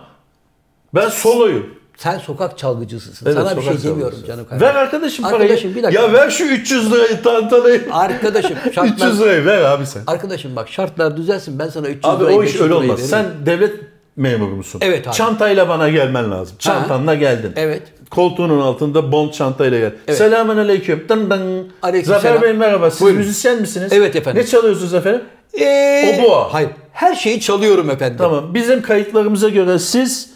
[0.96, 1.77] Ben soloyum.
[1.98, 3.26] Sen sokak çalgıcısısın.
[3.26, 4.68] Evet, Sana bir şey demiyorum canım kardeşim.
[4.68, 5.42] Ver arkadaşım parayı.
[5.42, 6.02] Arkadaşım, bir dakika.
[6.04, 7.82] Ya ver şu 300 lirayı tantanayı.
[7.92, 9.14] Arkadaşım 300 şartlar...
[9.14, 10.02] lirayı ver abi sen.
[10.08, 12.90] Arkadaşım bak şartlar düzelsin ben sana 300 Abi lirayı o iş 500 öyle olmaz.
[12.90, 13.06] veririm.
[13.10, 13.74] Sen devlet
[14.16, 14.82] memuru musun?
[14.84, 15.16] Evet abi.
[15.16, 16.56] Çantayla bana gelmen lazım.
[16.60, 17.52] Çantanla geldin.
[17.56, 17.82] Evet.
[18.12, 19.92] Koltuğunun altında bond çantayla gel.
[20.08, 20.18] Evet.
[20.18, 21.06] Selamun aleyküm.
[21.10, 21.72] Dın dın.
[21.82, 22.42] Aleyküm Zafer selam.
[22.42, 22.92] Bey merhaba.
[22.92, 23.20] Siz Buyurun.
[23.20, 23.92] müzisyen misiniz?
[23.94, 24.42] Evet efendim.
[24.42, 25.22] Ne çalıyorsunuz efendim?
[25.60, 26.48] Ee, O bu o.
[26.52, 26.70] Hayır.
[26.94, 28.18] Her şeyi çalıyorum efendim.
[28.18, 28.54] Tamam.
[28.54, 30.30] Bizim kayıtlarımıza göre siz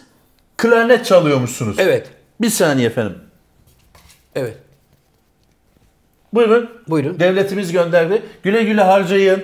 [0.61, 1.79] klarnet çalıyormuşsunuz.
[1.79, 2.07] Evet.
[2.41, 3.15] Bir saniye efendim.
[4.35, 4.57] Evet.
[6.33, 6.69] Buyurun.
[6.87, 7.19] Buyurun.
[7.19, 8.21] Devletimiz gönderdi.
[8.43, 9.43] Güle güle harcayın.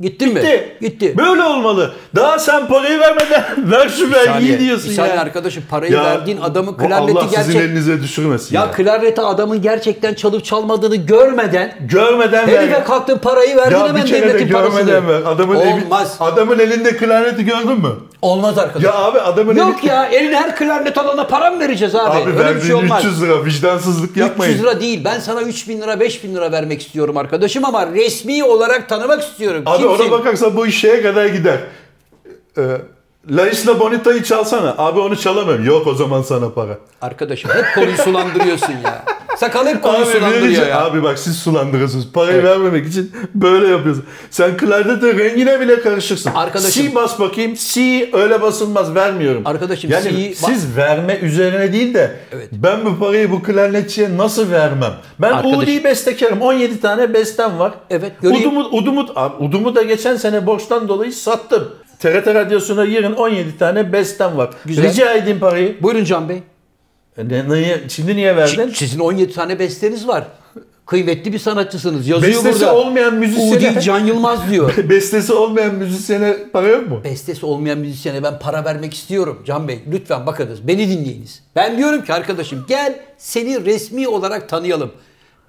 [0.00, 0.40] Gittin mi?
[0.40, 0.76] Gitti.
[0.80, 1.18] Gitti.
[1.18, 1.94] Böyle olmalı.
[2.16, 5.20] Daha sen parayı vermeden ver şu vergiyi diyorsun ya.
[5.20, 7.56] arkadaşım parayı Ya, verdiğin adamın klarneti Allah sizin gerçek...
[7.70, 8.60] elinize düşürmesin ya.
[8.60, 12.62] Ya klarneti adamın gerçekten çalıp çalmadığını görmeden Görmeden ver.
[12.62, 14.80] herife kalktın parayı verdin Ya hemen bir kere de devletin parasını.
[14.80, 15.30] görmeden ver.
[15.32, 16.16] Adamın, evi- Olmaz.
[16.20, 17.90] adamın elinde klarneti gördün mü?
[18.24, 18.90] Olmaz arkadaşım.
[18.90, 19.88] Ya abi adamın Yok eli...
[19.88, 22.22] ya eline her klarnet alana para mı vereceğiz abi?
[22.22, 23.04] Abi Öyle bir şey olmaz.
[23.04, 24.52] 300 lira vicdansızlık yapmayın.
[24.52, 25.04] 300 lira değil.
[25.04, 29.62] Ben sana 3000 lira 5000 lira vermek istiyorum arkadaşım ama resmi olarak tanımak istiyorum.
[29.66, 30.02] Abi Kimsin?
[30.04, 31.58] ona bakarsan bu iş şeye kadar gider.
[32.58, 32.62] Ee,
[33.30, 34.74] La Isla Bonita'yı çalsana.
[34.78, 35.64] Abi onu çalamıyorum.
[35.64, 36.78] Yok o zaman sana para.
[37.02, 39.04] Arkadaşım hep konuyu sulandırıyorsun ya.
[39.36, 40.84] Sakal hep konuyu sulandırıyor ya.
[40.84, 42.08] abi bak siz sulandırıyorsunuz.
[42.12, 44.04] Parayı vermemek için böyle yapıyorsun.
[44.30, 46.30] Sen klarnetin rengine bile karışırsın.
[46.34, 47.54] Arkadaşım- C bas bakayım.
[47.54, 49.42] C öyle basılmaz vermiyorum.
[49.44, 52.48] Arkadaşım, yani C'yi- siz verme üzerine değil de Evet.
[52.52, 54.92] ben bu parayı bu klarnetçiye nasıl vermem?
[55.18, 56.40] Ben Arkadaşım- Udi'yi bestekarım.
[56.40, 57.72] 17 tane bestem var.
[57.90, 58.48] Evet, göreyim.
[58.48, 61.68] Udum'u, Udum'u, abi, Udum'u da geçen sene borçtan dolayı sattım.
[61.98, 64.50] TRT Radyosu'na yarın 17 tane bestem var.
[64.66, 64.84] Güzel.
[64.90, 65.76] Rica edeyim parayı.
[65.82, 66.42] Buyurun Can Bey.
[67.18, 68.68] Ne, niye, şimdi niye verdin?
[68.74, 70.24] Sizin 17 tane besteniz var.
[70.86, 72.08] Kıymetli bir sanatçısınız.
[72.08, 72.74] Yazıyor Bestesi burada.
[72.76, 73.70] olmayan müzisyene...
[73.76, 74.74] Udi Can Yılmaz diyor.
[74.90, 77.00] Bestesi olmayan müzisyene para yok mu?
[77.04, 79.78] Bestesi olmayan müzisyene ben para vermek istiyorum Can Bey.
[79.92, 81.42] Lütfen bakınız beni dinleyiniz.
[81.56, 84.90] Ben diyorum ki arkadaşım gel seni resmi olarak tanıyalım.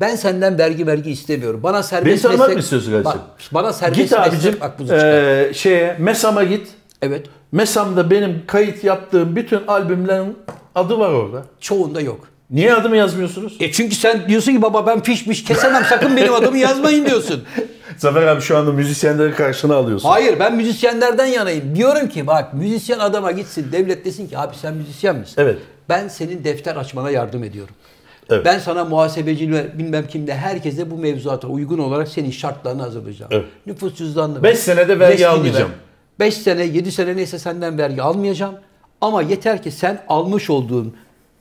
[0.01, 1.59] Ben senden vergi vergi istemiyorum.
[1.63, 3.19] Bana serbest Beni tanımak meslek- mı istiyorsun kardeşim?
[3.21, 5.43] Bak, bana serbest Git abicim meslek makbuzu çıkar.
[5.47, 6.67] eee, şeye Mesam'a git.
[7.01, 7.25] Evet.
[7.51, 10.37] Mesam'da benim kayıt yaptığım bütün albümlerin
[10.75, 11.43] adı var orada.
[11.59, 12.27] Çoğunda yok.
[12.49, 13.57] Niye adımı yazmıyorsunuz?
[13.59, 17.43] E çünkü sen diyorsun ki baba ben pişmiş kesemem sakın benim adımı yazmayın diyorsun.
[17.97, 20.09] Zafer abi şu anda müzisyenleri karşına alıyorsun.
[20.09, 21.75] Hayır ben müzisyenlerden yanayım.
[21.75, 25.35] Diyorum ki bak müzisyen adama gitsin devlet desin ki abi sen müzisyen misin?
[25.37, 25.57] Evet.
[25.89, 27.75] Ben senin defter açmana yardım ediyorum.
[28.29, 28.45] Evet.
[28.45, 33.31] Ben sana muhasebeci ve bilmem kimde herkese bu mevzuata uygun olarak senin şartlarını hazırlayacağım.
[33.33, 33.45] Evet.
[33.65, 35.71] Nüfus cüzdanını Beş senede vergi almayacağım.
[36.19, 38.55] 5 sene 7 sene neyse senden vergi almayacağım.
[39.01, 40.95] Ama yeter ki sen almış olduğun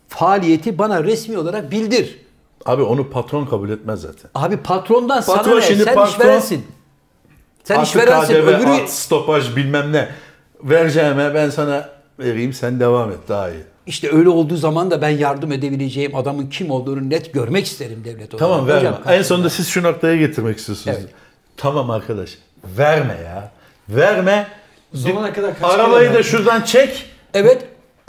[0.08, 2.18] faaliyeti bana resmi olarak bildir.
[2.66, 4.30] Abi onu patron kabul etmez zaten.
[4.34, 5.62] Abi patrondan Patron sana ne?
[5.62, 6.66] şimdi Sen patron- işverensin.
[7.64, 8.34] Sen işverensin.
[8.34, 10.08] KDV, Öbürü, art, stopaj bilmem ne.
[10.62, 11.88] Vereceğime ben sana
[12.18, 13.62] vereyim sen devam et daha iyi.
[13.86, 18.34] İşte öyle olduğu zaman da ben yardım edebileceğim adamın kim olduğunu net görmek isterim devlet
[18.34, 18.38] olarak.
[18.38, 18.88] Tamam verme.
[18.88, 20.96] Hocam, en sonunda siz şu noktaya getirmek istiyorsunuz.
[21.00, 21.10] Evet.
[21.56, 22.38] Tamam arkadaş.
[22.78, 23.52] Verme ya.
[23.88, 24.46] Verme.
[24.92, 27.06] Zamana kadar kaç Arabayı da şuradan çek.
[27.34, 27.62] Evet.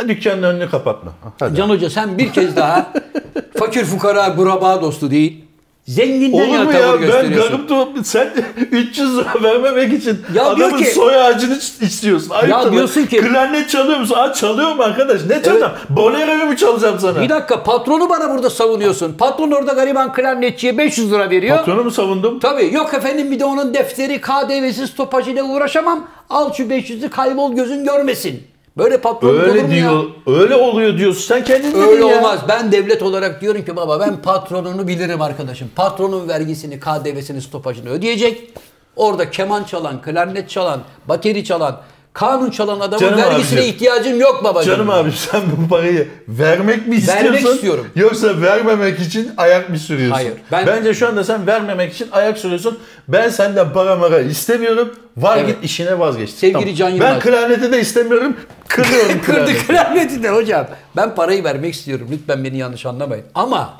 [0.07, 1.11] Dükkanın önünü kapatma.
[1.39, 1.55] Hadi.
[1.55, 2.93] Can Hoca sen bir kez daha
[3.57, 5.41] fakir fukara guraba dostu değil.
[5.88, 6.93] Zenginden Olur yana mu tavır ya?
[6.93, 7.67] Ben gösteriyorsun.
[7.67, 8.30] garip Sen
[8.71, 12.30] 300 lira vermemek için Ya diyor adamın ki- soy ağacını istiyorsun.
[12.30, 13.07] Ayıptır diyorsun lan.
[13.07, 14.15] ki- Klarnet çalıyor musun?
[14.17, 15.21] Aa çalıyorum arkadaş.
[15.30, 15.71] Ne çalacağım?
[15.89, 17.21] Bolero'yu mu çalacağım sana?
[17.21, 19.13] Bir dakika patronu bana burada savunuyorsun.
[19.13, 21.57] Patron orada gariban klarnetçiye 500 lira veriyor.
[21.57, 22.39] Patronu mu savundum?
[22.39, 26.07] Tabii yok efendim bir de onun defteri KDV'si stopajıyla uğraşamam.
[26.30, 28.43] Al şu 500'ü kaybol gözün görmesin.
[28.78, 30.03] Böyle patron olur Öyle mu diyor.
[30.28, 30.34] ya?
[30.34, 31.21] Öyle oluyor diyorsun.
[31.21, 32.17] Sen kendin dedin Öyle ya.
[32.17, 32.39] olmaz.
[32.47, 35.69] Ben devlet olarak diyorum ki baba ben patronunu bilirim arkadaşım.
[35.76, 38.53] Patronun vergisini, KDV'sini, stopajını ödeyecek.
[38.95, 41.82] Orada keman çalan, klarnet çalan, bateri çalan,
[42.16, 43.74] kanun çalan adamın Canım vergisine abicim.
[43.76, 44.74] ihtiyacım yok babacığım.
[44.76, 47.26] Canım abi sen bu parayı vermek mi istiyorsun?
[47.26, 47.88] Vermek istiyorum.
[47.95, 50.11] Yoksa vermemek için ayak mı sürüyorsun?
[50.16, 52.80] Hayır, ben- Bence şu anda sen vermemek için ayak sürüyorsun.
[53.07, 54.89] Ben senden para mara istemiyorum.
[55.18, 55.47] Var Evet.
[55.47, 56.30] git işine vazgeç.
[56.30, 57.24] Sevgili Can Ben Yılmaz.
[57.24, 58.36] klarneti de istemiyorum.
[58.68, 60.68] Kırıyorum Kırdı klarneti de hocam.
[60.95, 62.07] Ben parayı vermek istiyorum.
[62.11, 63.26] Lütfen beni yanlış anlamayın.
[63.36, 63.74] Ama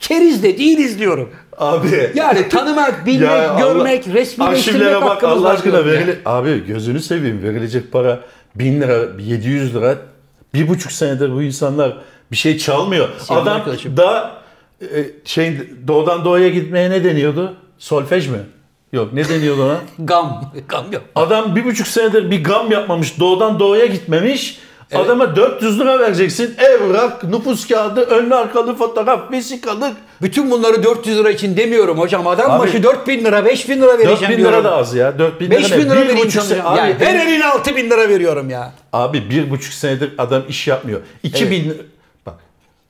[0.00, 1.30] keriz de değiliz diyorum.
[1.58, 2.10] Abi.
[2.14, 5.84] Yani tanımak, bilmek, Ya Allah- görmek, resmileştirmek bak hakkımız Allah var aşkına ya.
[5.84, 6.18] verili...
[6.24, 8.20] Abi gözünü seveyim verilecek para
[8.54, 9.94] 1000 lira, 700 lira.
[10.54, 11.96] Bir buçuk senedir bu insanlar
[12.32, 13.08] bir şey çalmıyor.
[13.18, 13.96] Sevgili Adam arkadaşım.
[13.96, 14.32] daha
[14.82, 14.86] e,
[15.24, 17.54] şey doğudan doğuya gitmeye ne deniyordu?
[17.78, 18.38] Solfej mi?
[18.92, 19.76] Yok ne deniyordu ona?
[20.06, 20.52] Gam.
[20.68, 21.02] Gam yok.
[21.14, 23.20] Adam bir buçuk senedir bir gam yapmamış.
[23.20, 24.58] Doğudan doğuya gitmemiş.
[24.94, 26.54] Adama 400 lira vereceksin.
[26.58, 29.96] Evrak, nüfus kağıdı, önlü arkalı fotoğraf, vesikalık.
[30.22, 32.26] Bütün bunları 400 lira için demiyorum hocam.
[32.26, 34.54] Adam Abi- başı 4000 lira, 5000 lira vereceğim 4000 diyorum.
[34.54, 35.18] lira da az ya.
[35.18, 35.84] 4000 lira 5000 ne?
[35.84, 38.72] lira vereyim sene- Abi, Yani her eline 6000 lira veriyorum ya.
[38.92, 41.00] Abi bir buçuk senedir adam iş yapmıyor.
[41.22, 41.74] 2000
[42.26, 42.34] bak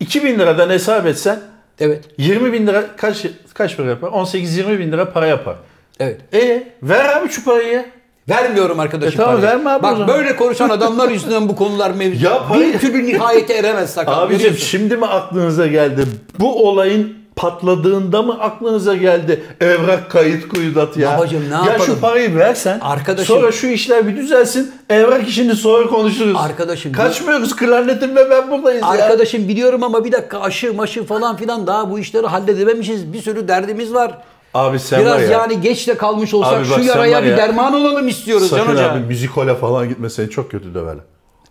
[0.01, 1.41] 2000 liradan hesap etsen
[1.81, 2.05] Evet.
[2.19, 4.09] 20 bin lira kaç kaç para yapar?
[4.09, 5.57] 18-20 bin lira para yapar.
[6.01, 6.21] Evet.
[6.35, 7.85] E ver abi şu parayı.
[8.29, 9.57] Vermiyorum arkadaşım E tamam, parayı.
[9.57, 12.22] verme abi Bak böyle konuşan adamlar yüzünden bu konular mevcut.
[12.22, 14.12] Ya Bir türlü nihayete eremez sakal.
[14.22, 16.05] Abicim şimdi mi aklınıza geldi?
[16.39, 19.45] Bu olayın patladığında mı aklınıza geldi?
[19.61, 21.16] Evrak kayıt kuyudat ya.
[21.18, 21.81] Babacım, ne ya yapalım?
[21.87, 22.79] şu parayı versen.
[22.81, 24.72] Arkadaşım- Sonra şu işler bir düzelsin.
[24.91, 26.37] Evrak işini sonra konuşuruz.
[26.37, 27.57] Arkadaşım, Kaçmıyoruz.
[27.57, 28.89] Klarnetimle ben buradayız ya.
[28.89, 33.12] Arkadaşım biliyorum ama bir dakika aşı maşı falan filan daha bu işleri halledememişiz.
[33.12, 34.18] Bir sürü derdimiz var.
[34.57, 35.31] Abi sen Biraz var ya.
[35.31, 38.09] yani geç de kalmış olsak Abi bak şu sen yaraya var bir ya, derman olalım
[38.09, 38.93] istiyoruz Can Sakın Hoca.
[38.93, 41.05] abi müzikole falan gitme seni çok kötü döverler.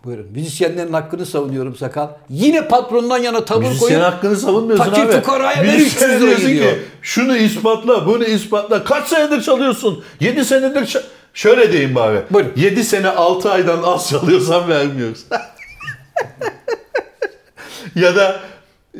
[0.04, 0.26] Buyurun.
[0.34, 2.08] Müzisyenlerin hakkını savunuyorum sakal.
[2.28, 5.12] Yine patrondan yana tavır Müzisyen koyup hakkını savunmuyorsun fakir abi.
[5.12, 6.72] fukaraya ver Müzisyen 300 lira diyorsun gidiyor.
[6.72, 8.84] ki şunu ispatla, bunu ispatla.
[8.84, 10.04] Kaç senedir çalıyorsun?
[10.20, 11.02] 7 senedir ça-
[11.34, 12.22] Şöyle diyeyim bari.
[12.30, 12.52] Buyurun.
[12.56, 15.24] 7 sene 6 aydan az çalıyorsan vermiyoruz.
[17.94, 18.40] ya da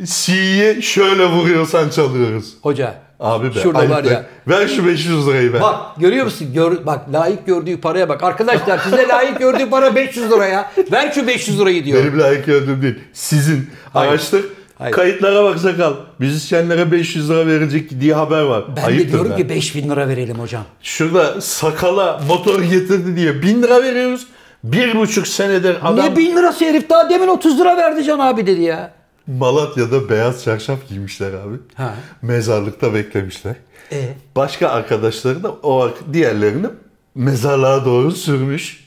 [0.04, 2.54] C'yi şöyle vuruyorsan çalıyoruz.
[2.62, 2.94] Hoca.
[3.20, 3.60] Abi be.
[3.60, 4.08] Şurada var be.
[4.08, 4.26] ya.
[4.48, 5.60] Ver şu 500 lirayı be.
[5.60, 6.48] Bak görüyor musun?
[6.54, 8.22] Gör, bak layık gördüğü paraya bak.
[8.22, 10.72] Arkadaşlar size layık gördüğü para 500 lira ya.
[10.92, 12.04] Ver şu 500 lirayı diyor.
[12.04, 12.94] Benim layık gördüğüm değil.
[13.12, 13.70] Sizin.
[13.92, 14.10] Hayır.
[14.10, 14.44] Araştır.
[14.78, 14.92] Hayır.
[14.92, 15.94] Kayıtlara bak sakal.
[16.18, 18.64] Müzisyenlere 500 lira verecek diye haber var.
[18.68, 19.36] Ben de Ayıptır diyorum be.
[19.36, 20.62] ki 5000 lira verelim hocam.
[20.82, 24.26] Şurada sakala motor getirdi diye 1000 lira veriyoruz.
[24.64, 28.46] Bir buçuk senedir adam Ne 1000 lirası herif daha demin 30 lira verdi Can abi
[28.46, 28.90] dedi ya.
[29.26, 31.56] Malatya'da beyaz çarşaf giymişler abi.
[31.74, 31.94] Ha.
[32.22, 33.54] Mezarlıkta beklemişler.
[33.92, 36.66] E Başka arkadaşları da o diğerlerini
[37.14, 38.86] mezarlığa doğru sürmüş.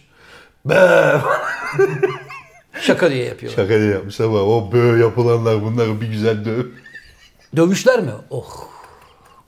[0.65, 1.11] Be
[2.81, 3.53] şaka diye yapıyor.
[3.55, 6.65] Şaka diye yapmış ama o böyle yapılanlar bunları bir güzel döv.
[7.55, 8.11] Dövmüşler mi?
[8.29, 8.67] Oh.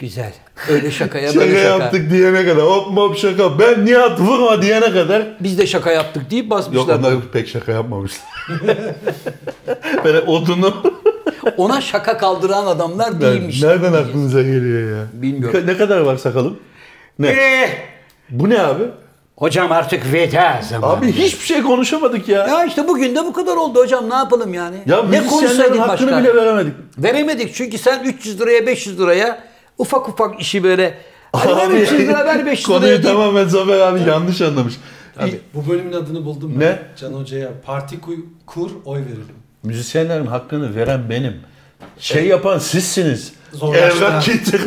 [0.01, 0.33] Güzel.
[0.69, 1.69] Öyle şakaya Şaka böyle şaka.
[1.83, 3.59] yaptık diyene kadar hop hop şaka.
[3.59, 5.23] Ben Nihat vurma diyene kadar.
[5.39, 6.95] Biz de şaka yaptık deyip Yok basmışlar.
[6.99, 8.25] onlar pek şaka yapmamışlar.
[10.05, 10.73] Böyle odunu
[11.57, 13.63] Ona şaka kaldıran adamlar değilmiş.
[13.63, 15.03] Nereden aklınıza geliyor ya?
[15.13, 15.61] Bilmiyorum.
[15.65, 16.59] Ne kadar var sakalım?
[17.19, 17.27] Ne?
[17.27, 17.69] Eh,
[18.29, 18.83] Bu ne abi?
[19.37, 20.91] hocam artık veda zamanı.
[20.93, 22.47] Abi hiçbir şey konuşamadık ya.
[22.47, 24.77] Ya işte bugün de bu kadar oldu hocam ne yapalım yani?
[24.85, 26.23] Ya ne konuşsaydın hakkını başka?
[26.23, 26.73] bile veremedik.
[26.97, 29.50] Veremedik çünkü sen 300 liraya 500 liraya
[29.81, 30.83] ufak ufak işi böyle
[31.35, 34.73] ver Abi, 300 lira ver 500 liraya Konuyu tamamen Zafer abi yanlış anlamış.
[35.53, 36.59] Bu bölümün adını buldum ben.
[36.59, 36.79] Ne?
[36.99, 37.99] Can Hoca'ya parti
[38.45, 39.41] kur oy verelim.
[39.63, 41.35] Müzisyenlerin hakkını veren benim.
[41.99, 43.33] Şey yapan sizsiniz.
[43.61, 44.61] Evrak getir.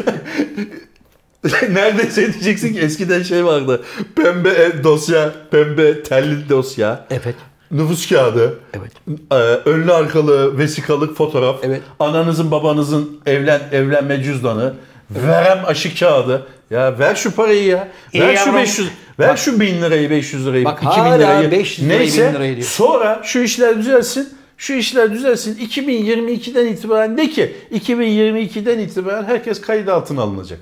[1.70, 3.82] Neredeyse diyeceksin ki eskiden şey vardı.
[4.16, 7.06] Pembe ev dosya, pembe telli dosya.
[7.10, 7.34] Evet.
[7.70, 8.58] Nüfus kağıdı.
[8.72, 8.92] Evet.
[9.32, 9.34] Ee,
[9.70, 11.56] önlü arkalı vesikalık fotoğraf.
[11.62, 11.82] Evet.
[12.00, 14.74] Ananızın babanızın evlen evlenme cüzdanı.
[15.10, 16.46] Verem aşı kağıdı.
[16.70, 17.88] Ya ver şu parayı ya.
[18.14, 18.56] Ver İyi şu yavrum.
[18.62, 18.88] 500.
[19.18, 21.50] Ver Bak- şu 1000 lirayı, 500 lirayı, Bak 2000 hala lirayı.
[21.50, 22.28] 500 lirayı, Neyse.
[22.28, 22.66] 1000 lirayı diyor.
[22.66, 24.28] Sonra şu işler düzelsin.
[24.58, 25.56] Şu işler düzelsin.
[25.56, 30.58] 2022'den itibaren de ki 2022'den itibaren herkes kayıt altına alınacak.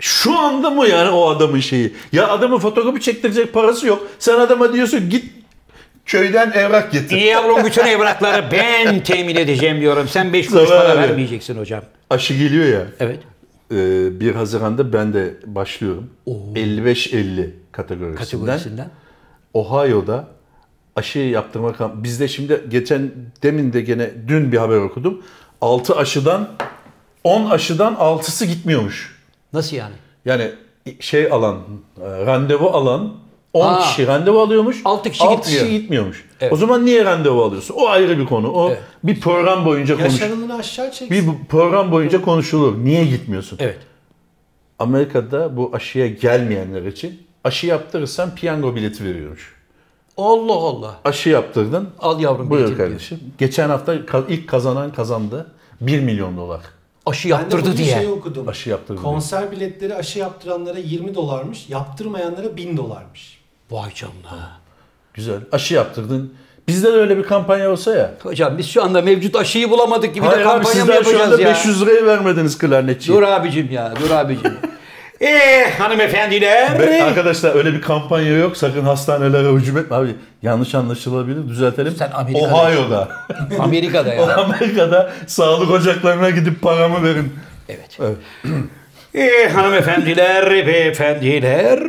[0.00, 1.94] Şu anda mı yani o adamın şeyi?
[2.12, 4.06] Ya adamın fotoğrafı çektirecek parası yok.
[4.18, 5.24] Sen adama diyorsun git
[6.06, 7.16] köyden evrak getir.
[7.16, 10.08] İyi yavrum bütün evrakları ben temin edeceğim diyorum.
[10.08, 11.82] Sen 5 kuruş para vermeyeceksin hocam.
[12.10, 12.86] Aşı geliyor ya.
[13.00, 13.18] Evet.
[13.72, 16.10] Ee, 1 Haziran'da ben de başlıyorum.
[16.26, 18.16] 55-50 kategorisinden.
[18.24, 18.90] Kategorisinden.
[19.54, 20.26] Ohio'da
[20.96, 22.04] aşı yaptırma kamp.
[22.04, 23.12] Bizde şimdi geçen
[23.42, 25.22] demin de gene dün bir haber okudum.
[25.60, 26.48] 6 aşıdan
[27.24, 29.18] 10 aşıdan 6'sı gitmiyormuş.
[29.52, 29.94] Nasıl yani?
[30.24, 30.50] Yani
[31.00, 31.58] şey alan,
[32.00, 33.14] e, randevu alan
[33.52, 33.80] 10 Aa.
[33.80, 34.80] kişi randevu alıyormuş.
[34.84, 35.66] Altı kişi altı gitmiyor.
[35.66, 36.27] kişi gitmiyormuş.
[36.40, 36.52] Evet.
[36.52, 37.74] O zaman niye randevu alıyorsun?
[37.74, 38.50] O ayrı bir konu.
[38.52, 38.80] O Evet.
[39.04, 40.12] bir program boyunca konuş.
[40.20, 41.10] Yaşarını aşağı çeksin.
[41.10, 42.84] Bir program boyunca konuşulur.
[42.84, 43.58] Niye gitmiyorsun?
[43.60, 43.78] Evet.
[44.78, 49.54] Amerika'da bu aşıya gelmeyenler için aşı yaptırırsan piyango bileti veriyormuş.
[50.16, 50.94] Allah Allah.
[51.04, 51.88] Aşı yaptırdın.
[51.98, 52.88] Al yavrum Buyur biletini diyor.
[52.88, 53.20] kardeşim.
[53.38, 53.94] Geçen hafta
[54.28, 55.52] ilk kazanan kazandı.
[55.80, 56.60] 1 milyon dolar.
[57.06, 57.94] Aşı Ben de yaptırdı diye.
[57.94, 58.48] şey okudum.
[58.48, 59.02] Aşı yaptırdı.
[59.02, 63.40] Konser biletleri aşı yaptıranlara 20 dolarmış, yaptırmayanlara 1000 dolarmış.
[63.70, 64.50] Vay canına.
[65.14, 65.36] Güzel.
[65.52, 66.32] Aşı yaptırdın.
[66.68, 68.10] Bizde de öyle bir kampanya olsa ya.
[68.22, 71.10] Hocam biz şu anda mevcut aşıyı bulamadık gibi de Hayır abi kampanya mı sizler şu
[71.10, 71.48] yapacağız anda ya?
[71.50, 73.18] 500 lirayı vermediniz klarnetçiye.
[73.18, 74.52] Dur abicim ya, dur abicim.
[75.20, 76.78] Eee hanımefendiler.
[76.80, 78.56] Be- arkadaşlar öyle bir kampanya yok.
[78.56, 80.08] Sakın hastanelere hücum etme abi.
[80.42, 81.48] Yanlış anlaşılabilir.
[81.48, 81.94] Düzeltelim.
[81.96, 83.08] Sen Amerika'da Ohio'da.
[83.58, 84.36] Amerika'da ya.
[84.36, 87.32] Amerika'da sağlık ocaklarına gidip paramı verin.
[87.68, 87.98] Evet.
[88.00, 88.16] Evet.
[89.14, 91.80] Ee, hanımefendiler, beyefendiler,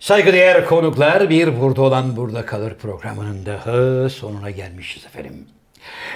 [0.00, 5.46] saygıdeğer konuklar bir burada olan burada kalır programının daha sonuna gelmişiz efendim.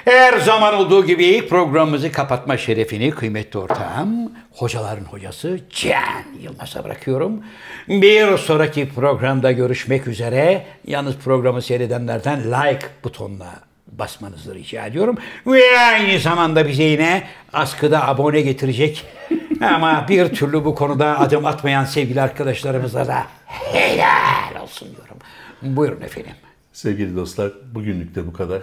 [0.04, 7.42] Her zaman olduğu gibi programımızı kapatma şerefini kıymetli ortağım, hocaların hocası Can Yılmaz'a bırakıyorum.
[7.88, 10.66] Bir sonraki programda görüşmek üzere.
[10.86, 15.18] Yalnız programı seyredenlerden like butonuna basmanızı rica ediyorum.
[15.46, 19.04] Ve aynı zamanda bize yine askıda abone getirecek
[19.60, 25.16] ama bir türlü bu konuda adım atmayan sevgili arkadaşlarımıza da helal olsun diyorum.
[25.62, 26.32] Buyurun efendim.
[26.72, 28.62] Sevgili dostlar bugünlük de bu kadar.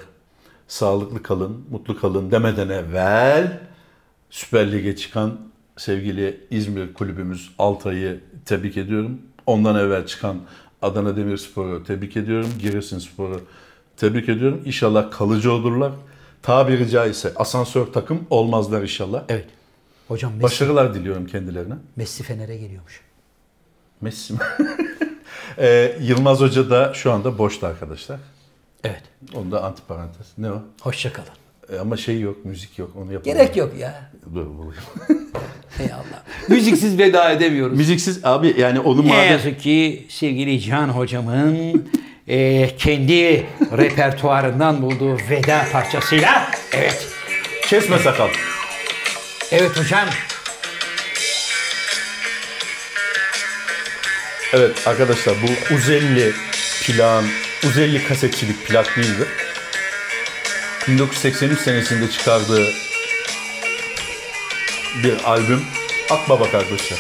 [0.68, 3.60] Sağlıklı kalın, mutlu kalın demeden evvel
[4.30, 5.40] Süper Lig'e çıkan
[5.78, 9.22] sevgili İzmir kulübümüz Altay'ı tebrik ediyorum.
[9.46, 10.42] Ondan evvel çıkan
[10.82, 12.50] Adana Demirspor'u tebrik ediyorum.
[12.62, 13.42] Giresunspor'u
[13.98, 14.62] tebrik ediyorum.
[14.66, 15.92] İnşallah kalıcı olurlar.
[16.42, 19.24] Tabiri caizse asansör takım olmazlar inşallah.
[19.30, 19.46] Evet.
[20.08, 21.74] Hocam Messi, Başarılar diliyorum kendilerine.
[21.96, 23.02] Messi Fener'e geliyormuş.
[24.02, 24.40] Messi mi?
[25.58, 28.20] Ee, Yılmaz Hoca da şu anda boşta arkadaşlar.
[28.84, 29.02] Evet.
[29.34, 30.28] Onda antiparantez.
[30.38, 30.62] Ne o?
[30.82, 31.30] Hoşçakalın.
[31.74, 32.92] E, ama şey yok, müzik yok.
[32.96, 33.38] Onu yapalım.
[33.38, 34.12] Gerek yok ya.
[34.36, 34.84] Dur bulayım.
[35.80, 36.24] Ey Allah.
[36.50, 37.78] Müziksiz veda edemiyoruz.
[37.78, 39.32] Müziksiz abi yani onu Ne madem...
[39.32, 41.88] yazık ki sevgili Can hocamın
[42.28, 43.46] e, kendi
[43.78, 47.08] repertuarından bulduğu veda parçasıyla evet
[47.68, 48.30] Kesme sakal.
[49.52, 50.10] evet hocam
[54.54, 56.34] Evet arkadaşlar bu Uzelli
[56.84, 57.26] plan,
[57.64, 59.28] Uzelli kasetçilik plak değildir.
[60.88, 62.74] 1983 senesinde çıkardığı
[65.04, 65.62] bir albüm
[66.10, 67.00] Akbaba kardeşler.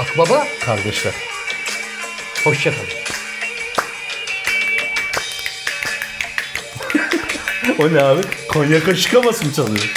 [0.00, 1.14] Akbaba Kardeşler.
[2.44, 2.99] hoşçakalın.
[7.78, 8.20] O ne abi?
[8.48, 9.92] Konya kaşık havası mı çalıyor?